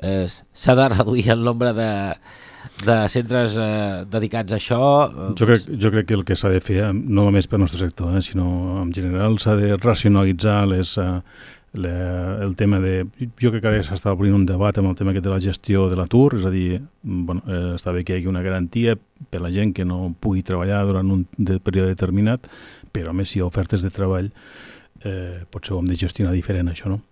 Eh, 0.00 0.24
S'ha 0.26 0.74
de 0.78 0.86
reduir 0.94 1.26
el 1.34 1.42
nombre 1.44 1.74
de, 1.76 1.88
de 2.84 2.96
centres 3.12 3.56
eh, 3.60 4.04
dedicats 4.10 4.54
a 4.54 4.60
això? 4.60 4.80
Eh, 5.06 5.32
jo 5.38 5.48
crec, 5.48 5.66
jo 5.82 5.92
crec 5.94 6.08
que 6.08 6.16
el 6.18 6.24
que 6.28 6.36
s'ha 6.38 6.52
de 6.52 6.62
fer, 6.64 6.92
no 6.94 7.26
només 7.26 7.48
pel 7.50 7.62
nostre 7.62 7.82
sector, 7.82 8.14
eh, 8.16 8.22
sinó 8.24 8.82
en 8.82 8.94
general, 8.94 9.38
s'ha 9.42 9.56
de 9.58 9.74
racionalitzar 9.76 10.60
les, 10.70 10.96
eh, 11.02 11.20
la, 11.76 12.38
el 12.42 12.56
tema 12.56 12.80
de... 12.80 13.06
Jo 13.40 13.50
crec 13.52 13.62
que 13.62 13.70
ara 13.70 13.82
s'està 13.84 14.12
obrint 14.14 14.34
un 14.36 14.46
debat 14.48 14.76
amb 14.78 14.90
el 14.90 14.96
tema 14.98 15.12
aquest 15.12 15.26
de 15.26 15.34
la 15.34 15.42
gestió 15.42 15.86
de 15.90 15.98
l'atur, 15.98 16.38
és 16.38 16.46
a 16.48 16.52
dir, 16.52 16.80
bueno, 17.02 17.42
eh, 17.46 17.74
està 17.76 17.94
bé 17.94 18.04
que 18.04 18.16
hi 18.16 18.20
hagi 18.20 18.30
una 18.30 18.44
garantia 18.44 18.96
per 19.30 19.42
la 19.44 19.52
gent 19.54 19.74
que 19.76 19.86
no 19.86 20.14
pugui 20.20 20.44
treballar 20.46 20.84
durant 20.88 21.12
un 21.12 21.26
de, 21.36 21.60
període 21.60 21.92
determinat, 21.92 22.48
però 22.92 23.12
a 23.12 23.16
més 23.16 23.30
si 23.30 23.40
hi 23.40 23.44
ha 23.44 23.50
ofertes 23.50 23.84
de 23.84 23.92
treball 23.92 24.32
eh, 25.04 25.44
potser 25.50 25.76
ho 25.76 25.82
hem 25.82 25.90
de 25.90 25.98
gestionar 26.00 26.34
diferent 26.34 26.72
això, 26.72 26.90
no? 26.90 27.02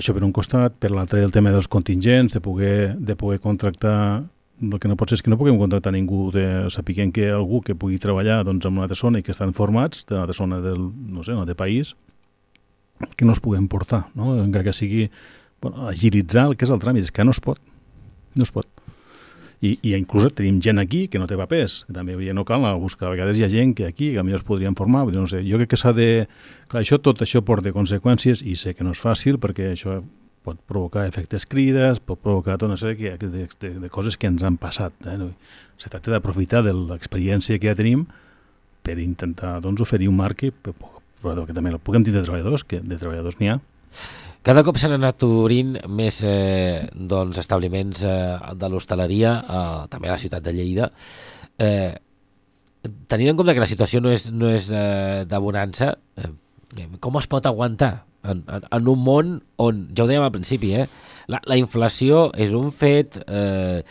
Això 0.00 0.14
per 0.16 0.22
un 0.24 0.32
costat, 0.32 0.76
per 0.80 0.92
l'altre 0.94 1.20
el 1.24 1.32
tema 1.34 1.52
dels 1.52 1.68
contingents, 1.68 2.36
de 2.36 2.40
poder, 2.40 2.94
de 2.96 3.16
poder 3.20 3.40
contractar 3.42 4.22
el 4.60 4.78
que 4.78 4.88
no 4.88 4.96
pot 5.00 5.10
ser 5.10 5.18
és 5.18 5.24
que 5.24 5.32
no 5.32 5.38
puguem 5.40 5.58
contractar 5.60 5.92
ningú 5.94 6.28
de, 6.34 6.44
sapiguem 6.72 7.12
que 7.16 7.30
algú 7.32 7.62
que 7.64 7.76
pugui 7.78 7.98
treballar 8.02 8.42
doncs, 8.44 8.66
en 8.66 8.76
una 8.76 8.86
altra 8.86 8.98
zona 8.98 9.20
i 9.20 9.24
que 9.24 9.32
estan 9.32 9.54
formats 9.56 10.04
d'una 10.08 10.26
altra 10.26 10.36
zona 10.36 10.60
del, 10.64 10.80
no 10.80 11.24
sé, 11.24 11.32
un 11.32 11.44
altre 11.44 11.56
país 11.56 11.94
que 13.16 13.24
no 13.24 13.32
es 13.32 13.40
puguem 13.40 13.68
portar, 13.68 14.06
no? 14.14 14.36
encara 14.42 14.66
que 14.68 14.76
sigui 14.76 15.08
bueno, 15.62 15.88
agilitzar 15.88 16.50
el 16.50 16.56
que 16.56 16.68
és 16.68 16.72
el 16.72 16.80
tràmit, 16.82 17.08
és 17.08 17.14
que 17.14 17.24
no 17.24 17.32
es 17.32 17.40
pot, 17.40 17.60
no 18.36 18.44
es 18.44 18.52
pot. 18.52 18.68
I, 19.60 19.74
i 19.84 19.92
inclús 19.92 20.28
tenim 20.32 20.60
gent 20.64 20.80
aquí 20.80 21.06
que 21.12 21.20
no 21.20 21.26
té 21.28 21.36
papers, 21.36 21.82
que 21.88 21.92
també 21.96 22.16
no 22.32 22.46
cal 22.48 22.64
buscar, 22.80 23.08
a 23.08 23.12
vegades 23.12 23.36
hi 23.36 23.44
ha 23.44 23.50
gent 23.52 23.74
que 23.76 23.88
aquí 23.88 24.14
que 24.14 24.22
millor 24.24 24.40
es 24.40 24.46
podrien 24.46 24.76
formar, 24.76 25.06
no 25.12 25.26
sé, 25.28 25.42
jo 25.44 25.60
crec 25.60 25.72
que 25.72 25.80
s'ha 25.80 25.92
de... 25.92 26.26
Clar, 26.68 26.80
això, 26.80 27.00
tot 27.00 27.20
això 27.20 27.44
porta 27.44 27.72
conseqüències 27.72 28.44
i 28.44 28.56
sé 28.56 28.72
que 28.74 28.84
no 28.84 28.92
és 28.96 29.00
fàcil 29.00 29.40
perquè 29.40 29.72
això 29.74 30.00
pot 30.44 30.56
provocar 30.68 31.04
efectes 31.08 31.44
crides, 31.46 32.00
pot 32.00 32.20
provocar 32.22 32.56
tota 32.56 32.70
una 32.70 32.78
sèrie 32.80 33.16
de, 33.20 33.28
de, 33.28 33.46
de, 33.60 33.70
de 33.82 33.90
coses 33.92 34.16
que 34.16 34.30
ens 34.30 34.44
han 34.46 34.56
passat. 34.60 34.94
Eh? 35.04 35.18
Se 35.80 35.92
tracta 35.92 36.14
d'aprofitar 36.14 36.64
de 36.64 36.72
l'experiència 36.76 37.60
que 37.60 37.68
ja 37.68 37.76
tenim 37.76 38.06
per 38.84 38.96
intentar 39.02 39.58
doncs, 39.60 39.82
oferir 39.84 40.08
un 40.08 40.16
marc 40.16 40.40
que, 40.40 40.74
però 41.20 41.44
que 41.44 41.56
també 41.56 41.72
el 41.72 41.78
puguem 41.82 42.04
dir 42.06 42.14
de 42.16 42.24
treballadors, 42.24 42.64
que 42.64 42.80
de 42.80 42.96
treballadors 42.96 43.36
n'hi 43.40 43.52
ha. 43.52 43.60
Cada 44.40 44.62
cop 44.64 44.78
s'han 44.80 44.96
anat 44.96 45.20
obrint 45.26 45.74
més 45.92 46.22
eh, 46.24 46.86
doncs, 46.94 47.36
establiments 47.42 48.00
eh, 48.08 48.38
de 48.56 48.70
l'hostaleria, 48.72 49.34
eh, 49.44 49.80
també 49.92 50.08
a 50.08 50.14
la 50.14 50.22
ciutat 50.22 50.46
de 50.46 50.54
Lleida. 50.56 50.88
Eh, 51.60 51.92
tenint 53.12 53.34
en 53.34 53.36
compte 53.36 53.52
que 53.52 53.60
la 53.60 53.68
situació 53.68 54.00
no 54.00 54.14
és, 54.14 54.30
no 54.32 54.48
és 54.48 54.70
eh, 54.72 55.26
de 55.28 55.40
bonança, 55.44 55.92
eh, 56.16 56.30
com 57.04 57.20
es 57.20 57.28
pot 57.28 57.44
aguantar 57.44 57.98
en, 58.24 58.42
en, 58.46 58.66
en 58.70 58.88
un 58.90 59.04
món 59.04 59.36
on, 59.60 59.84
ja 59.96 60.04
ho 60.04 60.10
dèiem 60.10 60.24
al 60.24 60.34
principi, 60.34 60.74
eh, 60.76 60.88
la, 61.30 61.42
la 61.46 61.60
inflació 61.60 62.28
és 62.36 62.56
un 62.56 62.72
fet... 62.74 63.22
Eh, 63.26 63.84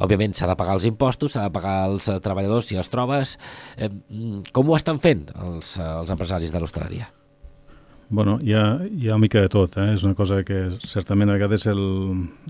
òbviament 0.00 0.32
s'ha 0.32 0.48
de 0.48 0.56
pagar 0.56 0.78
els 0.78 0.86
impostos, 0.88 1.34
s'ha 1.34 1.42
de 1.44 1.52
pagar 1.52 1.76
els 1.90 2.08
eh, 2.08 2.18
treballadors 2.24 2.70
si 2.70 2.78
els 2.80 2.88
trobes. 2.88 3.36
Eh, 3.76 3.90
mm, 3.90 4.52
com 4.56 4.70
ho 4.70 4.78
estan 4.78 4.96
fent 5.02 5.26
els, 5.34 5.74
eh, 5.76 5.88
els 6.00 6.12
empresaris 6.16 6.54
de 6.54 6.62
l'hostaleria? 6.62 7.10
Bueno, 8.12 8.40
hi 8.42 8.54
ha, 8.54 8.80
hi 8.90 9.06
ha 9.06 9.14
una 9.14 9.22
mica 9.22 9.40
de 9.40 9.48
tot, 9.48 9.76
eh? 9.78 9.92
és 9.94 10.02
una 10.02 10.16
cosa 10.18 10.40
que 10.42 10.64
certament 10.82 11.30
a 11.30 11.36
vegades 11.36 11.68
el, 11.70 11.80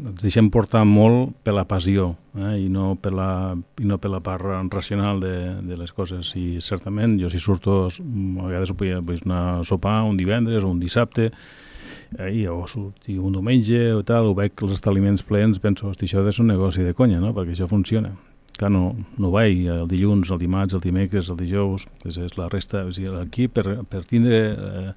ens 0.01 0.23
deixem 0.23 0.49
portar 0.49 0.87
molt 0.89 1.35
per 1.45 1.53
la 1.53 1.67
passió 1.69 2.15
eh? 2.33 2.55
I, 2.63 2.71
no 2.73 2.95
per 2.97 3.13
la, 3.13 3.31
i 3.77 3.85
no 3.85 3.99
per 4.01 4.09
la 4.09 4.23
part 4.25 4.73
racional 4.73 5.21
de, 5.21 5.35
de 5.61 5.77
les 5.77 5.93
coses 5.93 6.33
i 6.41 6.63
certament 6.65 7.19
jo 7.21 7.29
si 7.29 7.43
surto 7.45 7.83
a 7.91 7.91
vegades 7.93 8.73
vull, 8.73 9.03
vull 9.05 9.21
anar 9.29 9.43
a 9.59 9.67
sopar 9.69 9.99
un 10.09 10.17
divendres 10.17 10.65
o 10.65 10.73
un 10.73 10.81
dissabte 10.81 11.29
eh, 12.19 12.49
o 12.49 12.67
sortir 12.67 13.19
un 13.21 13.37
diumenge 13.37 13.93
o 13.93 14.03
tal, 14.03 14.33
o 14.33 14.35
veig 14.35 14.57
els 14.65 14.75
establiments 14.79 15.23
plens, 15.23 15.61
penso, 15.61 15.89
hosti, 15.91 16.09
això 16.09 16.25
és 16.27 16.41
un 16.41 16.51
negoci 16.51 16.85
de 16.87 16.95
conya, 16.97 17.21
no? 17.21 17.35
perquè 17.37 17.55
això 17.55 17.69
funciona. 17.71 18.15
Clar, 18.57 18.69
no, 18.73 18.91
no 19.17 19.31
vaig 19.33 19.69
el 19.71 19.87
dilluns, 19.89 20.31
el 20.35 20.41
dimarts, 20.41 20.75
el 20.77 20.83
dimecres, 20.83 21.31
el 21.31 21.39
dijous, 21.39 21.87
és, 22.05 22.19
és 22.19 22.37
la 22.37 22.49
resta, 22.51 22.83
o 22.85 22.93
sigui, 22.93 23.13
aquí 23.21 23.47
per, 23.49 23.85
per 23.89 24.03
tindre, 24.09 24.41
eh, 24.53 24.93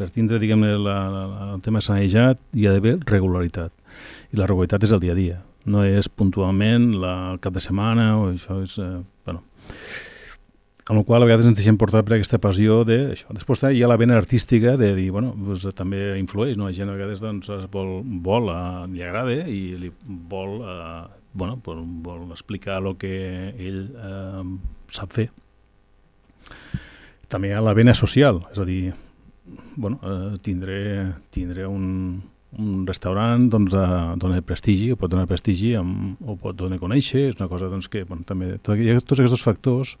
per 0.00 0.08
tindre 0.14 0.40
diguem 0.40 0.64
la, 0.80 0.96
la, 1.12 1.22
el 1.54 1.64
tema 1.64 1.82
sanejat 1.84 2.40
hi 2.56 2.66
ha 2.66 2.74
d'haver 2.76 2.96
regularitat. 3.10 3.72
I 4.32 4.40
la 4.40 4.46
regularitat 4.48 4.86
és 4.86 4.94
el 4.96 5.02
dia 5.02 5.12
a 5.12 5.18
dia, 5.18 5.40
no 5.68 5.84
és 5.84 6.08
puntualment 6.08 6.94
la, 7.02 7.16
el 7.34 7.42
cap 7.44 7.56
de 7.56 7.64
setmana 7.64 8.14
o 8.20 8.30
això 8.32 8.62
és... 8.64 8.78
Eh, 8.80 9.02
bueno, 9.26 9.44
amb 10.90 10.96
la 10.98 11.04
qual 11.06 11.22
a 11.22 11.28
vegades 11.28 11.46
ens 11.46 11.58
deixem 11.58 11.76
portar 11.78 12.02
per 12.06 12.16
aquesta 12.16 12.40
passió 12.42 12.80
de 12.88 12.98
això. 13.12 13.28
Després 13.36 13.62
hi 13.68 13.82
ha 13.84 13.90
la 13.90 13.98
vena 14.00 14.16
artística 14.18 14.76
de 14.80 14.94
dir, 14.96 15.10
bueno, 15.14 15.34
doncs, 15.36 15.68
també 15.76 16.16
influeix, 16.18 16.56
no? 16.58 16.70
La 16.70 16.74
gent 16.74 16.90
a 16.90 16.96
vegades 16.96 17.20
doncs, 17.22 17.52
vol, 17.70 18.00
vol 18.24 18.48
uh, 18.50 18.88
li 18.90 19.04
agrada 19.04 19.36
i 19.46 19.60
li 19.78 19.92
vol, 20.32 20.56
uh, 20.64 21.04
bueno, 21.36 21.60
vol, 21.66 21.84
vol 22.02 22.24
explicar 22.32 22.80
el 22.80 22.96
que 22.98 23.12
ell 23.52 23.84
uh, 24.00 24.42
sap 24.90 25.14
fer. 25.14 25.28
També 27.30 27.52
hi 27.52 27.54
ha 27.54 27.62
la 27.62 27.76
vena 27.76 27.94
social, 27.94 28.42
és 28.50 28.58
a 28.58 28.66
dir, 28.66 28.80
bueno, 29.76 30.00
uh, 30.02 30.38
tindré, 30.44 31.12
tindré 31.30 31.66
un, 31.66 32.22
un 32.58 32.86
restaurant 32.86 33.48
doncs, 33.50 33.74
uh, 33.74 34.16
dona 34.20 34.40
prestigi, 34.46 34.90
o 34.92 34.98
pot 35.00 35.12
donar 35.12 35.28
prestigi 35.30 35.74
amb, 35.78 36.20
o 36.20 36.36
pot 36.40 36.58
donar 36.58 36.80
conèixer, 36.82 37.28
és 37.30 37.38
una 37.40 37.48
cosa 37.50 37.70
doncs, 37.72 37.88
que 37.90 38.04
bueno, 38.04 38.26
també, 38.28 38.56
tot, 38.58 38.78
hi 38.78 38.92
ha 38.92 39.00
tots 39.00 39.22
aquests 39.22 39.46
factors 39.46 39.96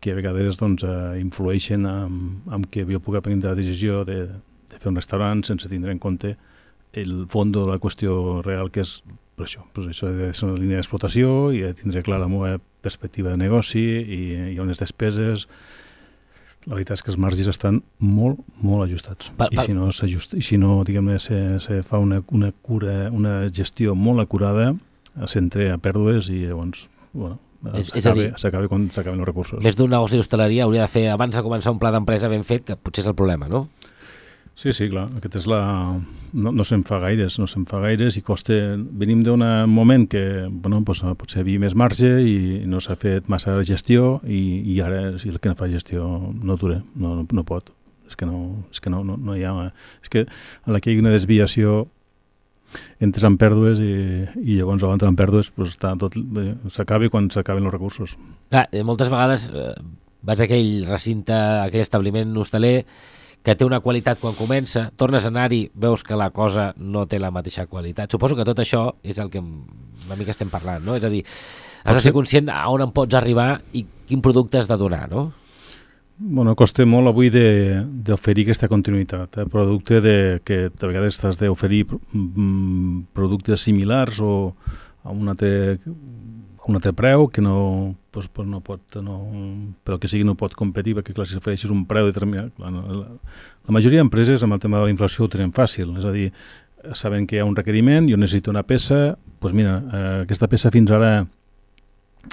que 0.00 0.12
a 0.12 0.16
vegades 0.18 0.58
doncs, 0.60 0.84
eh, 0.84 1.20
influeixen 1.20 1.86
en, 1.88 2.18
en 2.52 2.66
que 2.70 2.84
jo 2.84 3.00
pugui 3.02 3.22
prendre 3.24 3.48
la 3.50 3.58
decisió 3.58 4.04
de, 4.04 4.26
de 4.70 4.80
fer 4.80 4.90
un 4.90 4.98
restaurant 5.00 5.42
sense 5.46 5.70
tindre 5.72 5.94
en 5.94 5.98
compte 6.02 6.34
el 6.96 7.24
fons 7.32 7.52
de 7.52 7.64
la 7.66 7.78
qüestió 7.82 8.42
real 8.44 8.70
que 8.72 8.84
és 8.84 9.00
per 9.36 9.44
això, 9.44 9.64
pues 9.76 9.88
això 9.90 10.08
ser 10.32 10.46
una 10.48 10.60
línia 10.60 10.78
d'explotació 10.78 11.50
i 11.52 11.60
de 11.64 11.72
tindre 11.76 12.04
clar 12.04 12.20
la 12.22 12.28
meva 12.30 12.56
perspectiva 12.84 13.32
de 13.32 13.40
negoci 13.40 13.82
i 13.82 14.20
ha 14.56 14.62
unes 14.64 14.80
despeses 14.80 15.44
la 16.66 16.74
veritat 16.74 16.98
és 16.98 17.04
que 17.06 17.12
els 17.12 17.18
marges 17.22 17.48
estan 17.50 17.80
molt, 18.02 18.40
molt 18.62 18.86
ajustats. 18.88 19.30
Pa, 19.38 19.46
pa. 19.52 19.64
I 19.64 19.68
si 19.68 19.76
no, 19.76 19.88
i 20.38 20.42
si 20.42 20.58
no 20.58 20.80
diguem 20.86 21.12
se, 21.22 21.38
se 21.62 21.80
fa 21.86 22.00
una, 22.02 22.20
una, 22.34 22.50
cura, 22.66 23.06
una 23.14 23.38
gestió 23.54 23.94
molt 23.94 24.24
acurada, 24.24 24.72
s'entra 25.30 25.72
a 25.74 25.80
pèrdues 25.82 26.30
i 26.34 26.42
llavors, 26.48 26.88
bueno, 27.14 27.38
és, 27.74 27.92
és 27.96 28.06
a 28.06 28.14
dir, 28.14 28.28
s'acabi 28.38 28.68
quan 28.70 28.88
s'acaben 28.92 29.22
els 29.22 29.28
recursos. 29.28 29.62
Més 29.64 29.78
d'un 29.78 29.90
negoci 29.94 30.18
d'hostaleria 30.18 30.66
hauria 30.66 30.84
de 30.84 30.90
fer, 30.92 31.06
abans 31.14 31.38
de 31.38 31.44
començar 31.46 31.72
un 31.74 31.80
pla 31.82 31.94
d'empresa 31.94 32.30
ben 32.32 32.44
fet, 32.46 32.66
que 32.66 32.76
potser 32.76 33.06
és 33.06 33.10
el 33.12 33.16
problema, 33.18 33.48
no? 33.50 33.66
Sí, 34.56 34.72
sí, 34.72 34.88
clar. 34.88 35.10
Aquest 35.18 35.34
és 35.42 35.46
la... 35.52 35.60
No, 36.36 36.50
no 36.52 36.64
se'n 36.64 36.82
fa 36.88 36.96
gaires, 37.02 37.36
no 37.36 37.44
se'n 37.48 37.66
fa 37.68 37.82
gaires 37.82 38.16
i 38.16 38.22
costa... 38.24 38.56
Venim 39.02 39.20
d'un 39.24 39.44
moment 39.68 40.06
que, 40.08 40.46
bueno, 40.48 40.80
pues, 40.84 41.02
potser 41.20 41.42
hi 41.42 41.44
havia 41.44 41.62
més 41.66 41.76
marge 41.76 42.08
i 42.24 42.36
no 42.64 42.80
s'ha 42.80 42.96
fet 42.96 43.28
massa 43.32 43.58
gestió 43.68 44.16
i, 44.24 44.62
i 44.72 44.78
ara, 44.80 45.18
si 45.20 45.28
el 45.28 45.42
que 45.44 45.52
no 45.52 45.58
fa 45.58 45.68
gestió 45.68 46.06
no 46.32 46.56
dura, 46.56 46.80
no, 46.96 47.18
no, 47.18 47.26
no 47.28 47.44
pot. 47.44 47.68
És 48.08 48.16
que 48.16 48.24
no, 48.24 48.64
és 48.72 48.80
que 48.80 48.92
no, 48.92 49.02
no, 49.04 49.18
no 49.20 49.36
hi 49.36 49.44
ha... 49.44 49.52
És 50.00 50.08
que 50.12 50.24
a 50.24 50.72
la 50.72 50.80
que 50.80 50.92
hi 50.92 50.96
ha 50.96 51.04
una 51.04 51.12
desviació 51.12 51.84
entres 53.04 53.26
en 53.28 53.36
pèrdues 53.38 53.82
i, 53.84 53.92
i 54.40 54.56
llavors 54.56 54.86
abans 54.88 55.04
en 55.04 55.18
pèrdues 55.20 55.52
pues, 55.54 55.76
està 55.76 55.92
tot 56.00 56.16
s'acabi 56.72 57.12
quan 57.12 57.28
s'acaben 57.30 57.68
els 57.68 57.76
recursos. 57.76 58.16
Clar, 58.48 58.64
eh, 58.72 58.82
moltes 58.88 59.12
vegades 59.12 59.50
eh, 59.52 59.74
vas 60.26 60.40
a 60.40 60.48
aquell 60.48 60.88
recinte, 60.88 61.36
a 61.36 61.68
aquell 61.68 61.84
establiment 61.84 62.32
hostaler 62.40 62.80
que 63.46 63.54
té 63.54 63.62
una 63.62 63.78
qualitat 63.78 64.18
quan 64.18 64.34
comença, 64.34 64.88
tornes 64.98 65.22
a 65.22 65.30
anar-hi, 65.30 65.68
veus 65.78 66.02
que 66.02 66.18
la 66.18 66.32
cosa 66.34 66.72
no 66.82 67.04
té 67.06 67.20
la 67.22 67.30
mateixa 67.30 67.68
qualitat. 67.70 68.10
Suposo 68.10 68.34
que 68.34 68.46
tot 68.48 68.58
això 68.58 68.88
és 69.06 69.20
el 69.22 69.30
que 69.30 69.38
una 69.38 70.16
mica 70.18 70.34
estem 70.34 70.50
parlant, 70.50 70.82
no? 70.82 70.96
És 70.98 71.06
a 71.06 71.10
dir, 71.12 71.22
has 71.86 71.94
de 71.94 72.02
ser 72.02 72.12
conscient 72.16 72.50
a 72.50 72.64
on 72.74 72.82
en 72.82 72.90
pots 72.96 73.14
arribar 73.14 73.60
i 73.78 73.84
quin 74.08 74.24
producte 74.24 74.58
has 74.58 74.66
de 74.66 74.78
donar, 74.80 75.04
no? 75.12 75.28
Bueno, 76.18 76.56
costa 76.58 76.82
molt 76.88 77.12
avui 77.12 77.30
d'oferir 77.30 78.48
aquesta 78.48 78.70
continuïtat, 78.72 79.38
eh? 79.38 79.46
producte 79.52 80.00
de, 80.02 80.16
que 80.42 80.64
a 80.66 80.86
vegades 80.88 81.20
t'has 81.20 81.38
d'oferir 81.38 81.84
mm, 81.92 83.12
productes 83.14 83.62
similars 83.68 84.18
o 84.24 84.56
a 85.04 85.12
un 85.14 85.28
altre, 85.30 85.76
un 86.72 86.78
altre 86.78 86.92
preu 86.96 87.28
que 87.30 87.42
no, 87.42 87.94
pues, 88.10 88.26
pues 88.28 88.48
no 88.48 88.60
pot, 88.64 88.98
no, 89.02 89.16
però 89.86 90.00
que 90.02 90.10
sigui 90.10 90.26
no 90.26 90.34
pot 90.38 90.56
competir 90.58 90.96
perquè 90.98 91.14
clar, 91.14 91.26
si 91.28 91.38
ofereixes 91.38 91.70
un 91.70 91.84
preu 91.86 92.08
determinat 92.08 92.50
clar, 92.56 92.72
no, 92.74 92.84
la, 92.90 93.08
la 93.68 93.74
majoria 93.76 94.02
d'empreses 94.02 94.42
amb 94.42 94.56
el 94.56 94.62
tema 94.62 94.80
de 94.80 94.88
la 94.88 94.94
inflació 94.94 95.26
ho 95.26 95.32
tenen 95.32 95.54
fàcil, 95.54 95.94
és 96.00 96.06
a 96.06 96.14
dir, 96.14 96.30
saben 96.94 97.26
que 97.26 97.38
hi 97.38 97.42
ha 97.42 97.46
un 97.48 97.56
requeriment, 97.56 98.10
jo 98.10 98.18
necessito 98.18 98.50
una 98.50 98.64
peça, 98.66 99.16
doncs 99.42 99.56
mira, 99.56 99.78
eh, 99.78 100.04
aquesta 100.26 100.50
peça 100.50 100.72
fins 100.74 100.90
ara 100.94 101.26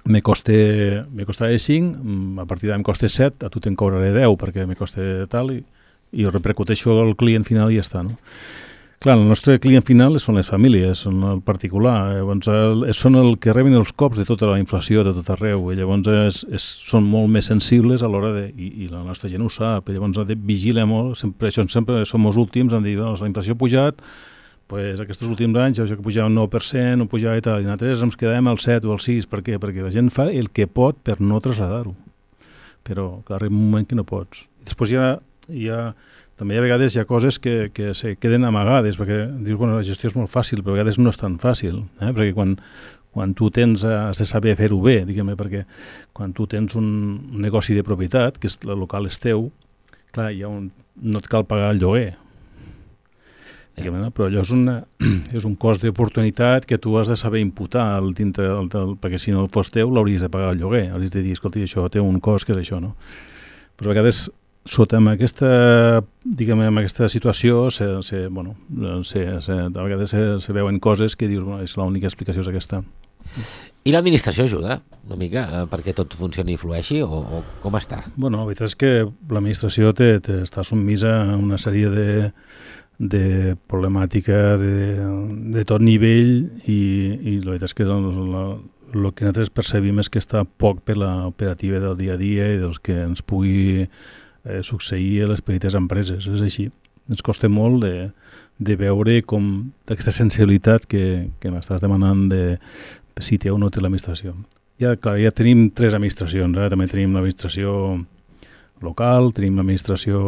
me 0.05 0.21
costa, 0.21 0.53
me 1.13 1.25
costava 1.25 1.57
5, 1.57 1.97
mm, 2.01 2.39
a 2.39 2.45
partir 2.45 2.67
d'ara 2.67 2.79
em 2.81 2.83
costa 2.83 3.07
7, 3.07 3.45
a 3.45 3.49
tu 3.49 3.61
te'n 3.61 3.75
cobraré 3.77 4.11
10 4.13 4.37
perquè 4.41 4.65
me 4.67 4.75
costa 4.75 5.27
tal 5.29 5.53
i, 5.53 5.61
i 6.13 6.25
repercuteixo 6.25 6.99
al 7.01 7.15
client 7.15 7.45
final 7.45 7.71
i 7.71 7.77
ja 7.77 7.85
està, 7.85 8.03
no? 8.03 8.17
Clar, 9.03 9.17
el 9.19 9.25
nostre 9.27 9.57
client 9.59 9.83
final 9.83 10.13
són 10.23 10.37
les 10.39 10.47
famílies, 10.47 11.01
són 11.03 11.17
el 11.27 11.41
particular, 11.43 12.13
llavors 12.13 12.47
el, 12.47 12.85
són 12.95 13.17
el 13.19 13.33
que 13.43 13.51
reben 13.51 13.73
els 13.75 13.89
cops 13.99 14.15
de 14.15 14.23
tota 14.23 14.47
la 14.47 14.61
inflació 14.61 15.01
de 15.03 15.11
tot 15.17 15.27
arreu, 15.33 15.65
i 15.73 15.75
llavors 15.75 16.07
és, 16.07 16.37
és, 16.47 16.67
són 16.87 17.09
molt 17.11 17.27
més 17.33 17.49
sensibles 17.51 17.99
a 17.99 18.07
l'hora 18.07 18.29
de, 18.31 18.45
i, 18.55 18.69
i 18.85 18.87
la 18.87 19.01
nostra 19.03 19.27
gent 19.27 19.43
ho 19.43 19.49
sap, 19.51 19.91
i 19.91 19.97
llavors 19.97 20.21
de 20.29 20.37
vigila 20.39 20.85
molt, 20.87 21.17
sempre, 21.19 21.51
això 21.51 21.67
sempre 21.67 22.05
som 22.07 22.31
els 22.31 22.39
últims 22.39 22.71
en 22.71 22.87
dir, 22.87 22.95
no, 23.01 23.11
la 23.19 23.27
inflació 23.27 23.57
ha 23.57 23.59
pujat, 23.59 23.99
pues, 24.71 25.03
aquests 25.03 25.27
últims 25.27 25.59
anys, 25.59 25.83
això 25.83 25.99
que 25.99 26.07
pujava 26.07 26.31
un 26.31 26.39
9%, 26.39 27.03
o 27.03 27.11
pujava 27.11 27.43
i 27.43 27.43
tal, 27.43 27.59
i 27.59 27.67
nosaltres 27.67 28.07
ens 28.07 28.15
quedem 28.23 28.47
al 28.47 28.63
7 28.63 28.87
o 28.87 28.95
al 28.95 29.03
6, 29.03 29.27
per 29.27 29.43
què? 29.43 29.59
Perquè 29.59 29.83
la 29.83 29.91
gent 29.91 30.13
fa 30.15 30.31
el 30.31 30.47
que 30.55 30.71
pot 30.71 31.03
per 31.03 31.19
no 31.19 31.43
traslladar-ho. 31.43 31.91
Però, 32.87 33.17
clar, 33.27 33.41
arriba 33.41 33.51
un 33.51 33.67
moment 33.67 33.83
que 33.83 33.99
no 33.99 34.07
pots. 34.07 34.47
I 34.63 34.71
després 34.71 34.95
hi 34.95 35.03
ha, 35.03 35.09
hi 35.51 35.67
ha 35.67 35.89
també 36.43 36.57
a 36.59 36.63
vegades 36.65 36.91
hi 36.91 36.99
ha 36.99 37.05
coses 37.07 37.37
que, 37.39 37.69
que 37.71 37.93
se 37.95 38.17
queden 38.19 38.43
amagades, 38.43 38.97
perquè 38.99 39.21
dius, 39.45 39.55
bueno, 39.55 39.77
la 39.77 39.85
gestió 39.87 40.09
és 40.09 40.15
molt 40.19 40.27
fàcil, 40.27 40.59
però 40.59 40.73
a 40.73 40.81
vegades 40.81 40.97
no 40.99 41.13
és 41.13 41.19
tan 41.21 41.37
fàcil, 41.39 41.77
eh? 42.01 42.09
perquè 42.09 42.33
quan, 42.35 42.57
quan 43.15 43.31
tu 43.37 43.47
tens, 43.55 43.85
has 43.87 44.19
de 44.19 44.27
saber 44.27 44.57
fer-ho 44.59 44.81
bé, 44.83 44.97
diguem 45.07 45.31
perquè 45.39 45.63
quan 46.11 46.33
tu 46.35 46.49
tens 46.51 46.75
un 46.75 46.89
negoci 47.39 47.77
de 47.77 47.85
propietat, 47.87 48.41
que 48.43 48.51
és, 48.51 48.59
el 48.67 48.75
local 48.75 49.07
és 49.07 49.21
teu, 49.23 49.47
clar, 50.11 50.33
hi 50.35 50.43
ha 50.43 50.51
un, 50.51 50.67
no 50.99 51.23
et 51.23 51.31
cal 51.31 51.47
pagar 51.47 51.71
el 51.71 51.79
lloguer, 51.79 52.11
diguem 53.79 54.01
no? 54.03 54.11
però 54.11 54.27
allò 54.27 54.43
és, 54.43 54.51
una, 54.51 54.81
és 55.37 55.47
un 55.47 55.55
cost 55.55 55.87
d'oportunitat 55.87 56.67
que 56.67 56.75
tu 56.75 56.99
has 56.99 57.07
de 57.07 57.15
saber 57.15 57.39
imputar 57.39 57.87
al 57.95 58.11
dintre, 58.11 58.51
el, 58.51 58.67
el, 58.67 58.95
perquè 58.99 59.15
si 59.15 59.31
no 59.31 59.47
fos 59.47 59.71
teu 59.71 59.95
l'hauries 59.95 60.27
de 60.27 60.33
pagar 60.33 60.51
el 60.51 60.59
lloguer, 60.59 60.89
hauries 60.91 61.15
de 61.15 61.23
dir, 61.23 61.39
escolta, 61.39 61.63
això 61.63 61.87
té 61.87 62.03
un 62.03 62.19
cost 62.19 62.51
que 62.51 62.57
és 62.57 62.65
això, 62.67 62.83
no? 62.83 62.97
Però 63.79 63.89
a 63.89 63.95
vegades 63.95 64.27
sota 64.65 64.97
amb 64.99 65.11
aquesta, 65.11 66.01
diguem, 66.23 66.61
amb 66.63 66.81
aquesta 66.83 67.09
situació 67.11 67.69
se, 67.71 67.87
se, 68.07 68.27
bueno, 68.27 68.55
se, 69.03 69.25
se, 69.43 69.57
a 69.67 69.83
vegades 69.83 70.13
se, 70.13 70.23
se 70.39 70.53
veuen 70.55 70.79
coses 70.79 71.15
que 71.15 71.27
dius, 71.27 71.43
bueno, 71.43 71.63
és 71.63 71.75
l'única 71.77 72.07
explicació 72.07 72.45
és 72.45 72.51
aquesta. 72.51 72.83
I 73.83 73.91
l'administració 73.91 74.45
ajuda 74.45 74.77
una 75.07 75.17
mica 75.19 75.43
eh, 75.47 75.63
perquè 75.71 75.93
tot 75.95 76.15
funcioni 76.15 76.55
i 76.55 76.59
flueixi 76.59 77.01
o, 77.03 77.07
o 77.07 77.41
com 77.63 77.75
està? 77.79 78.03
Bueno, 78.15 78.39
la 78.39 78.47
veritat 78.47 78.71
és 78.71 78.77
que 78.79 78.93
l'administració 79.03 79.91
està 79.91 80.63
submisa 80.63 81.11
a 81.23 81.37
una 81.39 81.59
sèrie 81.59 81.91
de, 81.91 82.07
de 82.99 83.55
problemàtica 83.67 84.55
de, 84.59 84.97
de 85.55 85.63
tot 85.67 85.83
nivell 85.83 86.35
i, 86.63 86.81
i 87.19 87.37
la 87.43 87.55
veritat 87.55 87.71
és 87.71 87.77
que 87.79 87.87
el 87.87 89.09
que 89.11 89.25
nosaltres 89.25 89.49
percebim 89.49 89.99
és 90.03 90.11
que 90.11 90.21
està 90.21 90.43
poc 90.45 90.83
per 90.85 90.95
l'operativa 90.99 91.81
del 91.81 91.97
dia 91.97 92.13
a 92.15 92.19
dia 92.19 92.51
i 92.53 92.59
dels 92.61 92.79
que 92.79 92.99
ens 93.07 93.23
pugui 93.25 93.87
eh, 94.45 94.61
succeir 94.63 95.23
a 95.23 95.29
les 95.31 95.41
petites 95.41 95.75
empreses, 95.79 96.27
és 96.27 96.43
així. 96.43 96.69
Ens 97.11 97.23
costa 97.25 97.49
molt 97.51 97.83
de, 97.83 98.09
de 98.63 98.75
veure 98.79 99.17
com 99.27 99.49
d'aquesta 99.87 100.13
sensibilitat 100.15 100.87
que, 100.87 101.29
que 101.43 101.51
m'estàs 101.51 101.83
demanant 101.83 102.29
de 102.31 102.43
si 103.19 103.37
té 103.37 103.51
o 103.51 103.57
no 103.59 103.69
té 103.69 103.83
l'administració. 103.83 104.33
Ja, 104.81 104.95
clar, 104.95 105.17
ja 105.21 105.31
tenim 105.35 105.67
tres 105.75 105.93
administracions, 105.93 106.57
eh? 106.57 106.69
també 106.71 106.87
tenim 106.91 107.13
l'administració 107.13 107.75
local, 108.83 109.31
tenim 109.35 109.59
l'administració 109.59 110.23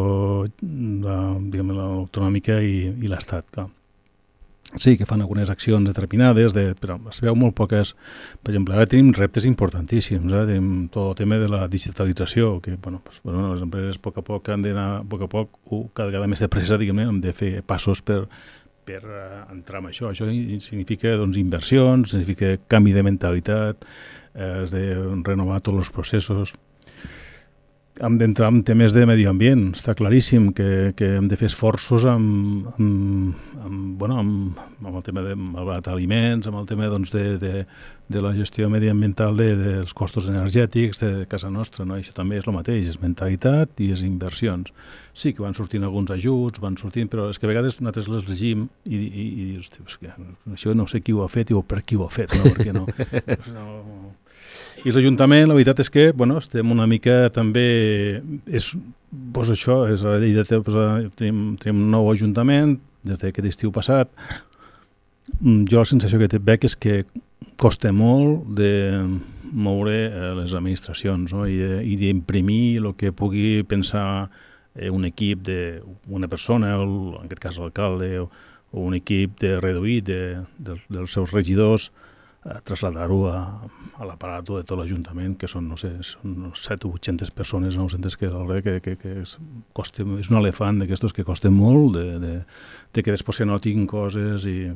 autonòmica 0.66 2.60
i, 2.64 2.78
i 2.92 3.12
l'Estat, 3.12 3.50
clar 3.56 3.70
sí 4.78 4.98
que 4.98 5.06
fan 5.06 5.22
algunes 5.22 5.50
accions 5.50 5.88
determinades, 5.88 6.54
de, 6.54 6.74
però 6.80 6.98
es 7.12 7.22
veu 7.24 7.36
molt 7.38 7.56
poques... 7.58 7.94
Per 8.44 8.52
exemple, 8.54 8.76
ara 8.76 8.88
tenim 8.90 9.14
reptes 9.16 9.48
importantíssims, 9.48 10.32
eh? 10.32 10.44
tenim 10.50 10.88
tot 10.94 11.14
el 11.14 11.18
tema 11.22 11.40
de 11.42 11.48
la 11.52 11.66
digitalització, 11.72 12.60
que 12.62 12.76
bueno, 12.82 13.02
pues, 13.04 13.22
bueno, 13.24 13.54
les 13.54 13.64
empreses 13.64 14.00
a 14.00 14.04
poc 14.04 14.20
a 14.20 14.26
poc 14.26 14.52
han 14.54 14.66
d'anar, 14.66 14.90
a 15.00 15.08
poc 15.10 15.26
a 15.26 15.32
poc, 15.32 15.58
uh, 15.70 15.88
cada 15.94 16.12
vegada 16.12 16.30
més 16.32 16.44
de 16.44 16.52
pressa, 16.52 16.80
diguem 16.82 17.04
hem 17.06 17.22
de 17.24 17.34
fer 17.36 17.52
passos 17.68 18.04
per, 18.06 18.26
per 18.86 19.02
uh, 19.04 19.46
entrar 19.54 19.82
en 19.84 19.90
això. 19.92 20.12
Això 20.12 20.28
significa 20.28 21.16
doncs, 21.20 21.40
inversions, 21.42 22.12
significa 22.14 22.56
canvi 22.72 22.96
de 22.96 23.06
mentalitat, 23.06 23.88
eh, 24.36 24.52
has 24.62 24.76
de 24.76 24.88
renovar 25.26 25.62
tots 25.64 25.86
els 25.86 25.94
processos, 25.96 26.56
hem 28.02 28.18
d'entrar 28.20 28.50
en 28.52 28.62
temes 28.68 28.94
de 28.96 29.06
medi 29.08 29.26
ambient. 29.30 29.70
Està 29.78 29.96
claríssim 29.96 30.50
que, 30.56 30.94
que 31.00 31.16
hem 31.18 31.30
de 31.32 31.38
fer 31.40 31.48
esforços 31.52 32.06
amb, 32.10 32.68
amb, 32.76 33.54
amb, 33.64 33.84
bueno, 34.00 34.18
amb, 34.20 34.60
amb 34.84 34.98
el 35.00 35.06
tema 35.06 35.24
de 35.24 35.36
malbaratar 35.40 35.94
aliments, 35.96 36.50
amb 36.50 36.60
el 36.60 36.68
tema 36.68 36.90
doncs, 36.92 37.14
de, 37.16 37.38
de, 37.40 37.64
de 38.12 38.24
la 38.24 38.34
gestió 38.36 38.68
mediambiental 38.70 39.38
de, 39.40 39.48
dels 39.62 39.96
costos 39.96 40.28
energètics 40.32 41.00
de, 41.04 41.12
de 41.22 41.30
casa 41.32 41.50
nostra. 41.50 41.88
No? 41.88 41.96
Això 41.96 42.16
també 42.18 42.42
és 42.42 42.50
el 42.50 42.58
mateix, 42.58 42.90
és 42.92 43.00
mentalitat 43.02 43.80
i 43.86 43.92
és 43.96 44.04
inversions. 44.04 44.76
Sí 45.16 45.32
que 45.32 45.46
van 45.46 45.56
sortint 45.56 45.88
alguns 45.88 46.12
ajuts, 46.12 46.60
van 46.64 46.76
sortint, 46.82 47.08
però 47.12 47.30
és 47.32 47.40
que 47.40 47.48
a 47.48 47.54
vegades 47.54 47.80
nosaltres 47.80 48.12
les 48.12 48.28
llegim 48.28 48.68
i, 48.84 49.00
i, 49.00 49.26
i 49.26 49.50
dius, 49.54 49.72
que 50.02 50.12
això 50.52 50.76
no 50.76 50.90
sé 50.92 51.00
qui 51.00 51.16
ho 51.16 51.24
ha 51.24 51.32
fet 51.32 51.54
i 51.54 51.56
o 51.56 51.64
per 51.64 51.86
qui 51.88 51.96
ho 51.96 52.04
ha 52.04 52.12
fet, 52.12 52.36
no? 52.36 52.52
perquè 52.52 52.76
no, 52.76 52.86
no 53.56 53.68
i 54.84 54.92
l'Ajuntament, 54.92 55.48
la 55.48 55.56
veritat 55.56 55.80
és 55.86 55.90
que, 55.90 56.10
bueno, 56.12 56.40
estem 56.44 56.72
una 56.74 56.88
mica 56.90 57.30
també... 57.34 57.68
És, 58.46 58.74
pues 59.34 59.52
això, 59.54 59.86
és 59.88 60.04
a 60.04 60.18
Lleida 60.20 60.44
pues, 60.44 60.76
tenim, 61.16 61.56
tenim 61.62 61.86
un 61.86 61.94
nou 61.94 62.10
Ajuntament 62.12 62.76
des 63.06 63.22
d'aquest 63.22 63.48
estiu 63.54 63.72
passat. 63.72 64.12
Mm, 65.40 65.64
jo 65.72 65.80
la 65.80 65.88
sensació 65.88 66.20
que 66.20 66.42
veig 66.42 66.68
és 66.68 66.76
que 66.76 67.04
costa 67.56 67.94
molt 67.96 68.50
de 68.58 68.74
moure 69.56 69.96
eh, 70.10 70.34
les 70.42 70.54
administracions 70.58 71.34
no? 71.34 71.46
i 71.48 71.96
d'imprimir 72.00 72.82
el 72.82 72.92
que 73.00 73.14
pugui 73.16 73.64
pensar 73.64 74.28
eh, 74.76 74.90
un 74.90 75.06
equip 75.08 75.46
d'una 75.48 76.28
persona, 76.28 76.76
o 76.82 77.16
en 77.22 77.30
aquest 77.30 77.42
cas 77.42 77.60
l'alcalde, 77.62 78.12
o, 78.20 78.30
o 78.76 78.84
un 78.90 78.98
equip 78.98 79.40
de 79.42 79.56
reduït 79.62 80.10
de, 80.10 80.22
de, 80.60 80.76
dels 80.92 81.16
seus 81.16 81.32
regidors, 81.32 81.92
traslladar-ho 82.46 83.18
a, 83.32 83.38
a 83.98 84.06
l'aparato 84.06 84.60
de 84.60 84.66
tot 84.68 84.78
l'Ajuntament, 84.78 85.34
que 85.42 85.48
són, 85.50 85.66
no 85.72 85.78
sé, 85.82 85.90
són 86.06 86.52
7 86.54 86.86
o 86.86 86.92
800 86.94 87.32
persones, 87.34 87.78
900, 87.80 88.18
que, 88.22 88.30
que, 88.62 88.76
que, 88.86 88.96
que 89.02 89.14
és, 89.24 89.36
costa, 89.74 90.06
és 90.22 90.30
un 90.30 90.38
elefant 90.38 90.82
d'aquestos 90.82 91.16
que 91.16 91.26
costen 91.26 91.56
molt, 91.58 91.98
de, 91.98 92.20
de, 92.22 92.34
de 92.94 93.06
que 93.06 93.16
després 93.16 93.42
se 93.42 93.50
notin 93.50 93.88
coses 93.90 94.46
i, 94.50 94.70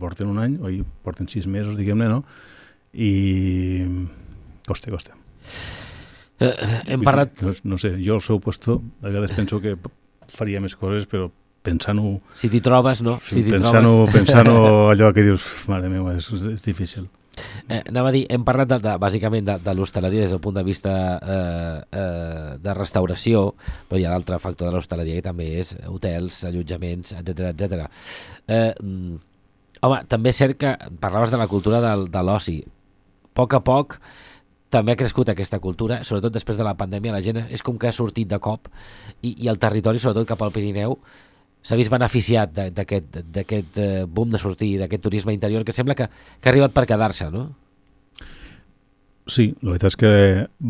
porten 0.00 0.32
un 0.32 0.42
any, 0.42 0.58
oi, 0.58 0.80
porten 1.06 1.30
sis 1.30 1.46
mesos, 1.46 1.78
diguem-ne, 1.78 2.10
no? 2.10 2.24
I 2.98 3.12
costa, 4.66 4.90
costa. 4.90 5.14
Eh, 6.40 6.50
eh 6.50 6.80
hem 6.94 7.06
parlat... 7.06 7.38
No, 7.46 7.54
no 7.74 7.78
sé, 7.78 7.94
jo 8.02 8.18
al 8.18 8.24
seu 8.26 8.42
puesto 8.42 8.80
a 9.02 9.06
vegades 9.06 9.36
penso 9.38 9.62
que 9.62 9.76
faria 10.34 10.60
més 10.60 10.74
coses, 10.78 11.06
però 11.06 11.30
pensant-ho... 11.66 12.18
Si 12.38 12.50
t'hi 12.52 12.62
trobes, 12.64 13.02
no? 13.04 13.18
Si 13.24 13.44
pensant-ho 13.46 14.08
pensant 14.12 14.50
allò 14.50 15.12
que 15.14 15.24
dius, 15.26 15.46
mare 15.70 15.90
meva, 15.92 16.16
és, 16.18 16.30
és 16.54 16.66
difícil. 16.66 17.08
Eh, 17.68 17.82
anava 17.86 18.10
a 18.10 18.14
dir, 18.14 18.24
hem 18.32 18.44
parlat 18.46 18.70
de, 18.70 18.78
de, 18.82 18.94
bàsicament 19.00 19.46
de, 19.46 19.56
de 19.62 19.74
l'hostaleria 19.76 20.24
des 20.24 20.32
del 20.34 20.42
punt 20.42 20.56
de 20.56 20.64
vista 20.66 20.92
eh, 21.18 21.82
eh, 22.00 22.56
de 22.62 22.74
restauració, 22.74 23.44
però 23.88 24.00
hi 24.00 24.06
ha 24.06 24.14
l'altre 24.14 24.40
factor 24.42 24.70
de 24.70 24.74
l'hostaleria 24.76 25.18
que 25.18 25.26
també 25.28 25.50
és 25.60 25.74
hotels, 25.86 26.40
allotjaments, 26.48 27.14
etc 27.20 27.52
etc. 27.52 27.84
Eh, 28.46 28.72
mm, 28.72 29.20
home, 29.86 30.00
també 30.10 30.34
és 30.34 30.42
cert 30.42 30.58
que 30.58 30.74
parlaves 31.00 31.34
de 31.34 31.40
la 31.40 31.48
cultura 31.50 31.82
del, 31.84 32.08
de 32.10 32.24
l'oci. 32.24 32.58
A 33.28 33.38
poc 33.38 33.54
a 33.54 33.62
poc 33.62 34.00
també 34.74 34.92
ha 34.92 35.00
crescut 35.00 35.30
aquesta 35.30 35.60
cultura, 35.64 36.02
sobretot 36.04 36.34
després 36.34 36.58
de 36.58 36.66
la 36.66 36.74
pandèmia, 36.76 37.14
la 37.14 37.24
gent 37.24 37.38
és 37.46 37.62
com 37.64 37.78
que 37.80 37.88
ha 37.88 37.94
sortit 37.94 38.28
de 38.28 38.40
cop 38.42 38.68
i, 39.22 39.36
i 39.44 39.48
el 39.48 39.60
territori, 39.62 40.02
sobretot 40.02 40.28
cap 40.28 40.42
al 40.44 40.52
Pirineu, 40.52 40.98
s'ha 41.68 41.76
vist 41.76 41.92
beneficiat 41.92 42.54
d'aquest 42.72 43.80
eh, 43.82 44.04
boom 44.08 44.32
de 44.32 44.40
sortir, 44.40 44.78
d'aquest 44.80 45.02
turisme 45.04 45.34
interior, 45.36 45.66
que 45.68 45.76
sembla 45.76 45.96
que, 45.98 46.06
que 46.08 46.48
ha 46.48 46.52
arribat 46.54 46.72
per 46.72 46.86
quedar-se, 46.88 47.28
no? 47.34 47.50
Sí, 49.28 49.50
la 49.60 49.74
veritat 49.74 49.92
és 49.92 49.98
que 50.00 50.10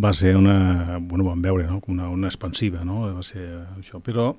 va 0.03 0.11
ser 0.19 0.35
una... 0.35 0.99
Bueno, 0.99 1.29
vam 1.29 1.45
veure, 1.45 1.69
no? 1.71 1.79
Una, 1.87 2.09
una 2.11 2.27
expansiva, 2.27 2.83
no? 2.83 3.05
Va 3.15 3.23
ser 3.23 3.47
això. 3.77 4.03
Però 4.03 4.33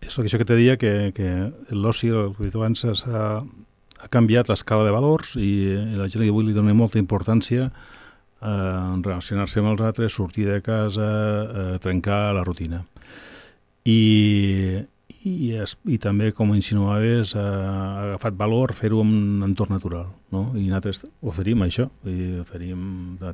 és 0.00 0.16
això 0.16 0.40
que 0.40 0.48
te 0.48 0.56
deia, 0.56 0.78
que, 0.80 1.12
que 1.16 1.28
l'oci, 1.76 2.08
el 2.08 2.32
que 2.38 2.48
abans, 2.56 2.86
ha, 3.04 3.26
ha 4.00 4.08
canviat 4.12 4.48
l'escala 4.48 4.88
de 4.88 4.96
valors 4.96 5.36
i, 5.36 5.52
i 5.76 6.00
la 6.00 6.08
gent 6.08 6.24
avui 6.24 6.48
li 6.48 6.56
dona 6.56 6.72
molta 6.76 7.00
importància 7.02 7.68
a 7.68 8.54
eh, 8.54 8.96
relacionar-se 9.04 9.60
amb 9.60 9.74
els 9.74 9.84
altres, 9.84 10.16
sortir 10.16 10.48
de 10.48 10.62
casa, 10.64 11.06
eh, 11.44 11.70
trencar 11.84 12.32
la 12.36 12.44
rutina. 12.48 12.80
I, 13.84 14.00
i, 15.26 15.52
es, 15.58 15.76
i 15.86 15.98
també, 16.02 16.30
com 16.34 16.52
insinuaves, 16.54 17.34
ha, 17.38 17.44
agafat 18.02 18.36
valor 18.38 18.72
fer-ho 18.76 19.02
en 19.04 19.12
un 19.12 19.46
entorn 19.46 19.76
natural. 19.76 20.08
No? 20.34 20.48
I 20.58 20.66
nosaltres 20.66 21.04
oferim 21.26 21.62
això, 21.66 21.88
i 22.06 22.40
oferim, 22.42 22.80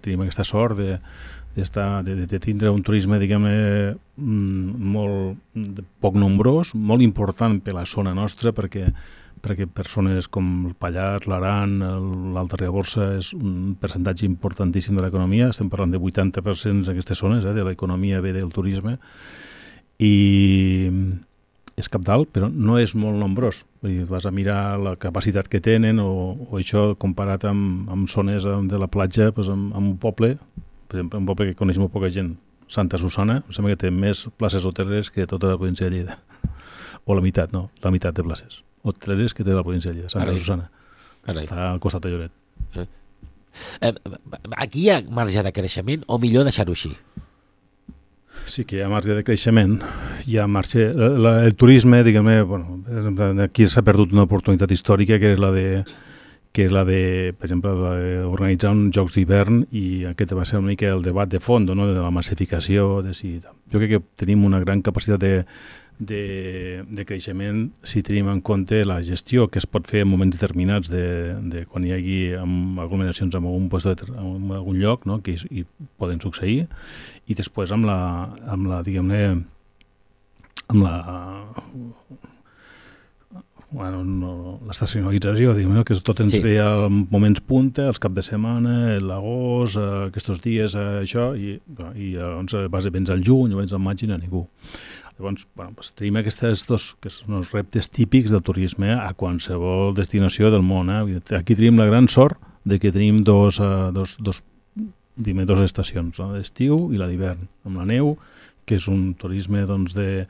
tenim 0.04 0.24
aquesta 0.24 0.44
sort 0.44 0.76
de, 0.80 0.98
de, 1.56 1.66
de, 2.08 2.16
de 2.28 2.40
tindre 2.42 2.72
un 2.72 2.84
turisme, 2.84 3.20
diguem-ne, 3.20 3.96
mm, 4.16 4.92
molt 4.94 5.82
poc 6.04 6.16
nombrós, 6.20 6.74
molt 6.74 7.04
important 7.04 7.60
per 7.64 7.76
la 7.76 7.88
zona 7.88 8.14
nostra, 8.16 8.54
perquè 8.56 8.88
perquè 9.42 9.66
persones 9.66 10.28
com 10.30 10.68
el 10.68 10.74
Pallars, 10.78 11.26
l'Aran, 11.26 11.72
l'Alta 12.30 12.60
Ribagorça 12.60 13.08
és 13.16 13.32
un 13.34 13.72
percentatge 13.80 14.22
importantíssim 14.28 14.94
de 14.94 15.02
l'economia, 15.02 15.48
estem 15.50 15.66
parlant 15.72 15.90
de 15.90 15.98
80% 15.98 16.70
en 16.70 16.92
aquestes 16.92 17.18
zones, 17.18 17.42
eh, 17.42 17.56
de 17.56 17.64
l'economia 17.66 18.20
ve 18.22 18.36
del 18.36 18.52
turisme, 18.54 19.00
i, 19.98 20.88
és 21.76 21.88
cap 21.88 22.04
dalt, 22.04 22.28
però 22.34 22.50
no 22.52 22.78
és 22.80 22.94
molt 22.98 23.16
nombrós. 23.20 23.62
Vull 23.82 23.96
dir, 23.96 24.06
vas 24.10 24.26
a 24.28 24.32
mirar 24.34 24.78
la 24.82 24.96
capacitat 25.00 25.48
que 25.48 25.62
tenen 25.64 26.00
o, 26.02 26.10
o 26.48 26.60
això 26.60 26.92
comparat 27.00 27.46
amb, 27.48 27.88
amb 27.92 28.10
zones 28.10 28.44
de 28.44 28.80
la 28.80 28.90
platja, 28.92 29.30
doncs 29.32 29.52
amb, 29.52 29.70
amb 29.76 29.94
un 29.94 29.98
poble, 30.00 30.34
per 30.88 31.00
exemple, 31.00 31.22
un 31.22 31.28
poble 31.28 31.50
que 31.50 31.58
coneix 31.58 31.80
molt 31.80 31.94
poca 31.94 32.12
gent, 32.12 32.34
Santa 32.72 33.00
Susana, 33.00 33.42
em 33.42 33.56
sembla 33.56 33.74
que 33.74 33.84
té 33.84 33.92
més 33.92 34.26
places 34.40 34.64
hoteleres 34.68 35.10
que 35.12 35.26
tota 35.28 35.50
la 35.52 35.60
província 35.60 35.88
de 35.88 35.96
Lleida. 35.96 36.20
O 37.02 37.16
la 37.18 37.22
meitat, 37.24 37.50
no, 37.50 37.64
la 37.82 37.90
meitat 37.90 38.14
de 38.14 38.22
places 38.22 38.60
hoteleres 38.82 39.34
que 39.34 39.44
té 39.46 39.54
la 39.54 39.62
província 39.62 39.90
de 39.90 39.98
Lleida, 39.98 40.10
Santa 40.10 40.26
Carai. 40.26 40.40
Susana. 40.40 40.68
Carai. 41.26 41.44
Està 41.46 41.70
al 41.70 41.80
costat 41.82 42.04
de 42.04 42.12
Lloret. 42.12 42.34
Eh. 42.74 42.86
Eh, 43.86 43.92
aquí 44.56 44.86
hi 44.86 44.90
ha 44.90 45.00
marge 45.12 45.42
de 45.44 45.52
creixement 45.54 46.06
o 46.08 46.18
millor 46.22 46.46
deixar-ho 46.48 46.74
així? 46.74 46.92
Sí 48.46 48.64
que 48.68 48.78
hi 48.78 48.82
ha 48.84 48.90
marge 48.90 49.14
de 49.16 49.24
creixement, 49.24 49.78
hi 50.26 50.38
ha 50.38 50.46
marge... 50.50 50.88
El, 50.90 51.26
el 51.26 51.54
turisme, 51.56 52.02
diguem-ne, 52.06 52.42
bueno, 52.42 52.80
aquí 53.44 53.66
s'ha 53.66 53.84
perdut 53.86 54.12
una 54.12 54.26
oportunitat 54.28 54.72
històrica 54.74 55.20
que 55.22 55.34
és 55.36 55.40
la 55.42 55.52
de 55.54 55.66
que 56.52 56.66
és 56.66 56.72
la 56.72 56.82
de, 56.84 57.32
per 57.32 57.46
exemple, 57.48 57.70
organitzar 58.28 58.74
uns 58.76 58.92
jocs 58.92 59.14
d'hivern 59.16 59.62
i 59.72 60.04
aquest 60.10 60.34
va 60.36 60.44
ser 60.44 60.58
una 60.60 60.74
mica 60.74 60.90
el 60.92 61.00
debat 61.00 61.30
de 61.32 61.40
fons, 61.40 61.72
no? 61.72 61.86
de 61.88 61.96
la 61.96 62.10
massificació, 62.12 63.00
de 63.00 63.14
si... 63.16 63.38
Jo 63.72 63.80
crec 63.80 63.94
que 63.94 64.02
tenim 64.20 64.44
una 64.44 64.60
gran 64.60 64.82
capacitat 64.84 65.22
de, 65.22 65.32
de, 66.08 66.84
de 66.88 67.04
creixement 67.08 67.64
si 67.86 68.02
tenim 68.06 68.28
en 68.32 68.42
compte 68.44 68.82
la 68.88 69.00
gestió 69.04 69.48
que 69.48 69.60
es 69.62 69.68
pot 69.68 69.88
fer 69.88 70.04
en 70.04 70.10
moments 70.10 70.36
determinats 70.36 70.90
de, 70.92 71.06
de 71.52 71.64
quan 71.70 71.86
hi 71.86 71.94
hagi 71.96 72.18
aglomeracions 72.38 73.38
en 73.38 73.46
algun, 73.46 73.68
lloc, 73.72 74.04
en 74.08 74.52
algun 74.58 74.80
lloc 74.80 75.06
no? 75.06 75.20
que 75.22 75.36
hi, 75.36 75.62
hi 75.62 75.64
poden 76.00 76.20
succeir 76.24 76.66
i 77.26 77.38
després 77.38 77.72
amb 77.74 77.88
la, 77.88 77.98
amb 78.50 78.68
la 78.70 78.82
diguem-ne 78.86 79.22
amb 80.72 80.82
la 80.82 80.96
bueno, 83.72 84.02
no, 84.04 84.32
l'estacionalització, 84.68 85.54
diguem 85.56 85.80
que 85.88 85.96
tot 86.04 86.20
ens 86.22 86.34
sí. 86.36 86.42
ve 86.44 86.58
a 86.60 86.88
moments 86.90 87.40
punta, 87.48 87.86
els 87.88 88.00
cap 88.02 88.12
de 88.12 88.24
setmana, 88.24 88.98
l'agost, 89.00 89.78
eh, 89.80 90.08
aquests 90.10 90.42
dies, 90.44 90.76
eh, 90.76 90.88
això, 91.06 91.30
i, 91.32 91.56
i 91.96 92.12
doncs, 92.18 92.56
vas 92.72 92.86
a 92.86 92.92
vens 92.92 93.12
al 93.12 93.24
juny 93.24 93.54
o 93.54 93.62
vens 93.62 93.72
al 93.72 93.80
maig 93.82 94.04
i 94.04 94.10
no 94.10 94.20
ningú. 94.20 94.44
Llavors, 95.18 95.46
bueno, 95.54 95.72
pues, 95.76 95.92
tenim 95.98 96.18
aquests 96.20 96.64
dos 96.68 96.92
que 97.02 97.10
són 97.12 97.36
els 97.38 97.52
reptes 97.54 97.90
típics 97.92 98.32
del 98.32 98.42
turisme 98.42 98.94
a 98.94 99.12
qualsevol 99.18 99.92
destinació 99.94 100.50
del 100.50 100.64
món. 100.66 100.90
Eh? 100.90 101.20
Aquí 101.38 101.56
tenim 101.58 101.78
la 101.80 101.88
gran 101.90 102.08
sort 102.08 102.40
de 102.64 102.78
que 102.78 102.92
tenim 102.94 103.22
dos, 103.26 103.58
uh, 103.60 103.90
dos, 103.92 104.16
dos, 104.20 104.42
dime, 105.16 105.44
dos 105.46 105.60
estacions, 105.60 106.18
la 106.18 106.32
d'estiu 106.36 106.88
i 106.94 107.00
la 107.00 107.10
d'hivern, 107.10 107.48
amb 107.68 107.82
la 107.82 107.86
neu, 107.88 108.16
que 108.66 108.78
és 108.78 108.88
un 108.90 109.12
turisme 109.18 109.64
doncs, 109.66 109.94
de, 109.96 110.26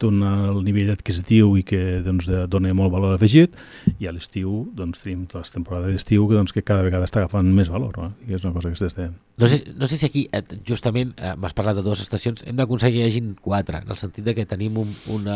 d'un 0.00 0.20
nivell 0.64 0.90
adquisitiu 0.92 1.54
i 1.58 1.62
que 1.66 2.00
doncs, 2.04 2.28
dona 2.50 2.72
molt 2.76 2.92
valor 2.92 3.14
afegit. 3.14 3.54
I 4.00 4.08
a 4.08 4.14
l'estiu 4.14 4.64
doncs, 4.76 5.02
tenim 5.04 5.26
les 5.32 5.54
temporades 5.54 5.94
d'estiu 5.94 6.26
que, 6.28 6.38
doncs, 6.38 6.54
que 6.54 6.64
cada 6.66 6.84
vegada 6.86 7.06
està 7.08 7.22
agafant 7.22 7.48
més 7.54 7.70
valor 7.72 7.96
no? 8.00 8.10
i 8.28 8.34
és 8.36 8.44
una 8.44 8.54
cosa 8.56 8.72
que 8.72 8.78
s'està 8.80 9.10
no, 9.10 9.48
sé, 9.50 9.62
no 9.76 9.88
sé 9.90 9.98
si 9.98 10.06
aquí 10.06 10.26
eh, 10.32 10.42
justament 10.66 11.14
eh, 11.16 11.34
m'has 11.38 11.54
parlat 11.56 11.78
de 11.78 11.84
dues 11.86 12.02
estacions. 12.04 12.44
Hem 12.46 12.58
d'aconseguir 12.58 13.00
que 13.00 13.06
hi 13.06 13.12
hagin 13.12 13.32
quatre 13.40 13.82
en 13.82 13.90
el 13.90 14.00
sentit 14.00 14.26
de 14.26 14.34
que 14.36 14.46
tenim 14.46 14.78
un 14.82 14.92
un 15.14 15.30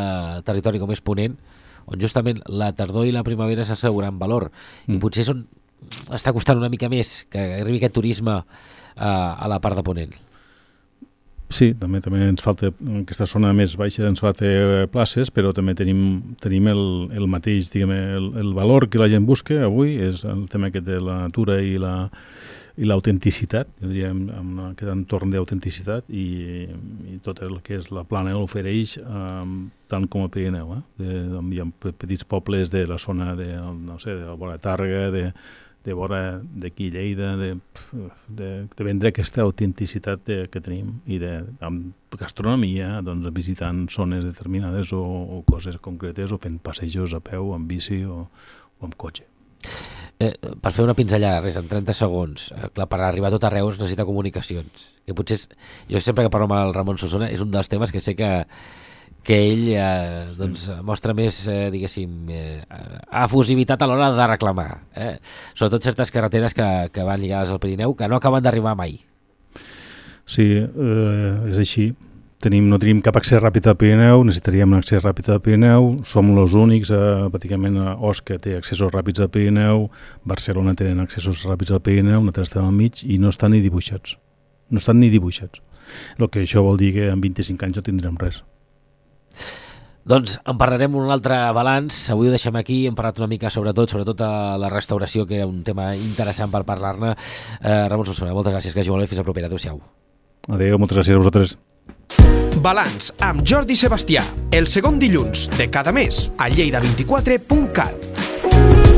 territori 0.46 0.80
com 0.82 0.90
és 0.94 1.02
Ponent 1.04 1.36
on 1.88 2.00
justament 2.00 2.42
la 2.46 2.70
tardor 2.76 3.08
i 3.08 3.14
la 3.14 3.24
primavera 3.24 3.64
s'asseguran 3.64 4.18
valor. 4.20 4.50
Mm. 4.86 4.98
i 4.98 5.02
potser 5.02 5.24
és 5.24 5.32
on 5.32 5.46
està 6.12 6.34
costant 6.34 6.58
una 6.58 6.68
mica 6.68 6.90
més 6.90 7.24
que 7.30 7.40
arribi 7.60 7.78
aquest 7.78 7.94
turisme 7.94 8.38
eh, 8.38 9.04
a 9.04 9.46
la 9.48 9.60
part 9.62 9.78
de 9.78 9.84
Ponent 9.86 10.16
Sí, 11.48 11.70
també 11.80 12.02
també 12.04 12.26
ens 12.26 12.44
falta, 12.44 12.68
en 12.84 13.00
aquesta 13.02 13.24
zona 13.28 13.54
més 13.56 13.72
baixa 13.80 14.04
ens 14.04 14.20
falta 14.20 14.44
eh, 14.44 14.84
places, 14.92 15.30
però 15.32 15.54
també 15.56 15.72
tenim, 15.74 16.36
tenim 16.44 16.68
el, 16.68 16.82
el 17.16 17.28
mateix, 17.30 17.70
diguem, 17.72 17.94
el, 17.96 18.28
el 18.42 18.52
valor 18.56 18.90
que 18.92 19.00
la 19.00 19.08
gent 19.08 19.24
busca 19.24 19.62
avui, 19.64 19.96
és 20.10 20.26
el 20.28 20.44
tema 20.52 20.68
aquest 20.68 20.84
de 20.90 21.00
la 21.00 21.22
natura 21.24 21.60
i 21.64 21.78
la 21.80 21.94
i 22.78 22.86
l'autenticitat, 22.86 23.70
diríem, 23.82 24.20
amb 24.38 24.60
aquest 24.68 24.90
entorn 24.92 25.32
d'autenticitat 25.32 26.12
i, 26.14 26.68
i 27.10 27.16
tot 27.24 27.40
el 27.42 27.56
que 27.64 27.74
és 27.80 27.88
la 27.90 28.04
plana 28.06 28.36
l'ofereix 28.36 28.94
um, 29.02 29.64
tant 29.90 30.06
com 30.06 30.22
el 30.22 30.30
Pirineu. 30.30 30.76
Eh? 30.76 30.82
De, 31.00 31.40
hi 31.56 31.62
ha 31.62 31.66
petits 31.88 32.22
pobles 32.28 32.70
de 32.70 32.84
la 32.86 33.00
zona 33.02 33.32
de, 33.38 33.48
no 33.58 33.98
sé, 33.98 34.14
de 34.14 34.28
la 34.28 34.36
Vora 34.38 34.60
Tàrrega, 34.62 35.08
de, 35.10 35.24
de 35.88 35.96
vora 35.96 36.20
d'aquí 36.44 36.90
Lleida, 36.92 37.32
de, 37.40 37.54
de, 38.28 38.50
de 38.68 38.84
vendre 38.84 39.12
aquesta 39.12 39.42
autenticitat 39.46 40.26
de, 40.28 40.38
que 40.52 40.60
tenim 40.64 40.98
i 41.08 41.20
de 41.22 41.32
amb 41.64 42.18
gastronomia, 42.20 42.98
doncs, 43.04 43.30
visitant 43.34 43.86
zones 43.92 44.26
determinades 44.28 44.92
o, 44.92 45.00
o 45.00 45.42
coses 45.48 45.80
concretes 45.80 46.34
o 46.34 46.40
fent 46.42 46.60
passejos 46.60 47.16
a 47.16 47.22
peu, 47.24 47.54
amb 47.56 47.70
bici 47.70 48.02
o, 48.04 48.26
o 48.28 48.88
amb 48.88 48.98
cotxe. 49.00 49.24
Eh, 50.18 50.32
per 50.34 50.72
fer 50.74 50.82
una 50.82 50.96
pinzellada, 50.98 51.40
res, 51.44 51.56
en 51.60 51.68
30 51.70 51.94
segons, 51.94 52.48
eh, 52.50 52.68
clar, 52.74 52.88
per 52.90 52.98
arribar 53.06 53.30
a 53.30 53.36
tot 53.36 53.44
arreu 53.46 53.70
es 53.70 53.78
necessita 53.78 54.06
comunicacions. 54.08 54.88
Que 55.06 55.14
potser 55.14 55.38
és, 55.38 55.44
jo 55.92 56.02
sempre 56.02 56.26
que 56.26 56.32
parlo 56.34 56.48
amb 56.50 56.56
el 56.58 56.74
Ramon 56.74 56.98
Solsona 56.98 57.30
és 57.30 57.44
un 57.44 57.52
dels 57.54 57.70
temes 57.70 57.94
que 57.94 58.02
sé 58.02 58.16
que, 58.18 58.32
que 59.28 59.36
ell 59.44 59.66
eh, 59.76 60.32
doncs, 60.38 60.70
mostra 60.80 61.12
més, 61.12 61.42
eh, 61.52 61.68
diguéssim, 61.68 62.12
eh, 62.32 62.62
efusivitat 63.26 63.82
a 63.84 63.88
l'hora 63.90 64.08
de 64.16 64.26
reclamar. 64.30 64.70
Eh? 64.96 65.18
Sobretot 65.52 65.84
certes 65.84 66.12
carreteres 66.14 66.56
que, 66.56 66.64
que 66.94 67.04
van 67.04 67.20
lligades 67.20 67.52
al 67.52 67.60
Pirineu 67.60 67.92
que 67.98 68.08
no 68.08 68.16
acaben 68.16 68.46
d'arribar 68.46 68.72
mai. 68.78 68.96
Sí, 70.24 70.48
eh, 70.56 71.52
és 71.52 71.60
així. 71.60 71.90
Tenim, 72.40 72.70
no 72.72 72.78
tenim 72.80 73.04
cap 73.04 73.20
accés 73.20 73.42
ràpid 73.42 73.68
al 73.68 73.76
Pirineu, 73.76 74.24
necessitaríem 74.24 74.72
un 74.72 74.80
accés 74.80 75.04
ràpid 75.04 75.28
al 75.34 75.44
Pirineu, 75.44 75.92
som 76.08 76.32
els 76.32 76.56
únics, 76.56 76.94
eh, 76.94 77.28
pràcticament 77.28 77.80
Osca 77.98 78.38
té 78.40 78.56
accessos 78.56 78.94
ràpids 78.94 79.20
al 79.20 79.32
Pirineu, 79.34 79.90
Barcelona 80.24 80.72
tenen 80.78 81.04
accessos 81.04 81.44
ràpids 81.44 81.74
al 81.74 81.84
Pirineu, 81.84 82.22
nosaltres 82.22 82.48
estem 82.48 82.64
al 82.64 82.72
mig 82.72 83.04
i 83.04 83.18
no 83.18 83.28
estan 83.34 83.52
ni 83.52 83.60
dibuixats. 83.60 84.16
No 84.70 84.80
estan 84.80 85.02
ni 85.02 85.10
dibuixats. 85.12 85.60
El 86.16 86.30
que 86.30 86.46
això 86.46 86.64
vol 86.64 86.78
dir 86.80 86.94
que 86.94 87.10
en 87.12 87.20
25 87.20 87.66
anys 87.66 87.82
no 87.82 87.90
tindrem 87.90 88.16
res. 88.16 88.46
Doncs 90.08 90.38
en 90.48 90.56
parlarem 90.56 90.94
un 90.96 91.10
altre 91.12 91.36
balanç, 91.52 92.06
avui 92.14 92.30
ho 92.30 92.32
deixem 92.32 92.56
aquí, 92.56 92.78
hem 92.88 92.96
parlat 92.96 93.18
una 93.20 93.28
mica 93.28 93.50
sobretot, 93.52 93.92
sobretot 93.92 94.22
a 94.24 94.56
la 94.56 94.70
restauració, 94.72 95.26
que 95.28 95.36
era 95.36 95.46
un 95.46 95.60
tema 95.66 95.90
interessant 95.96 96.52
per 96.54 96.62
parlar-ne. 96.64 97.12
Eh, 97.60 97.82
Ramon 97.92 98.08
Solsona, 98.08 98.32
moltes 98.32 98.56
gràcies, 98.56 98.72
que 98.72 98.80
hagi 98.80 98.94
molt 98.94 99.04
bé, 99.04 99.10
fins 99.10 99.20
a 99.20 99.26
propera, 99.26 99.52
adéu-siau. 99.52 99.82
Adéu, 100.48 100.80
moltes 100.80 101.02
gràcies 101.02 101.18
a 101.18 101.20
vosaltres. 101.20 101.58
Balanç 102.64 103.12
amb 103.22 103.44
Jordi 103.46 103.76
Sebastià, 103.76 104.24
el 104.50 104.66
segon 104.66 104.98
dilluns 104.98 105.46
de 105.58 105.70
cada 105.70 105.92
mes 105.92 106.30
a 106.38 106.48
lleida24.cat. 106.48 108.97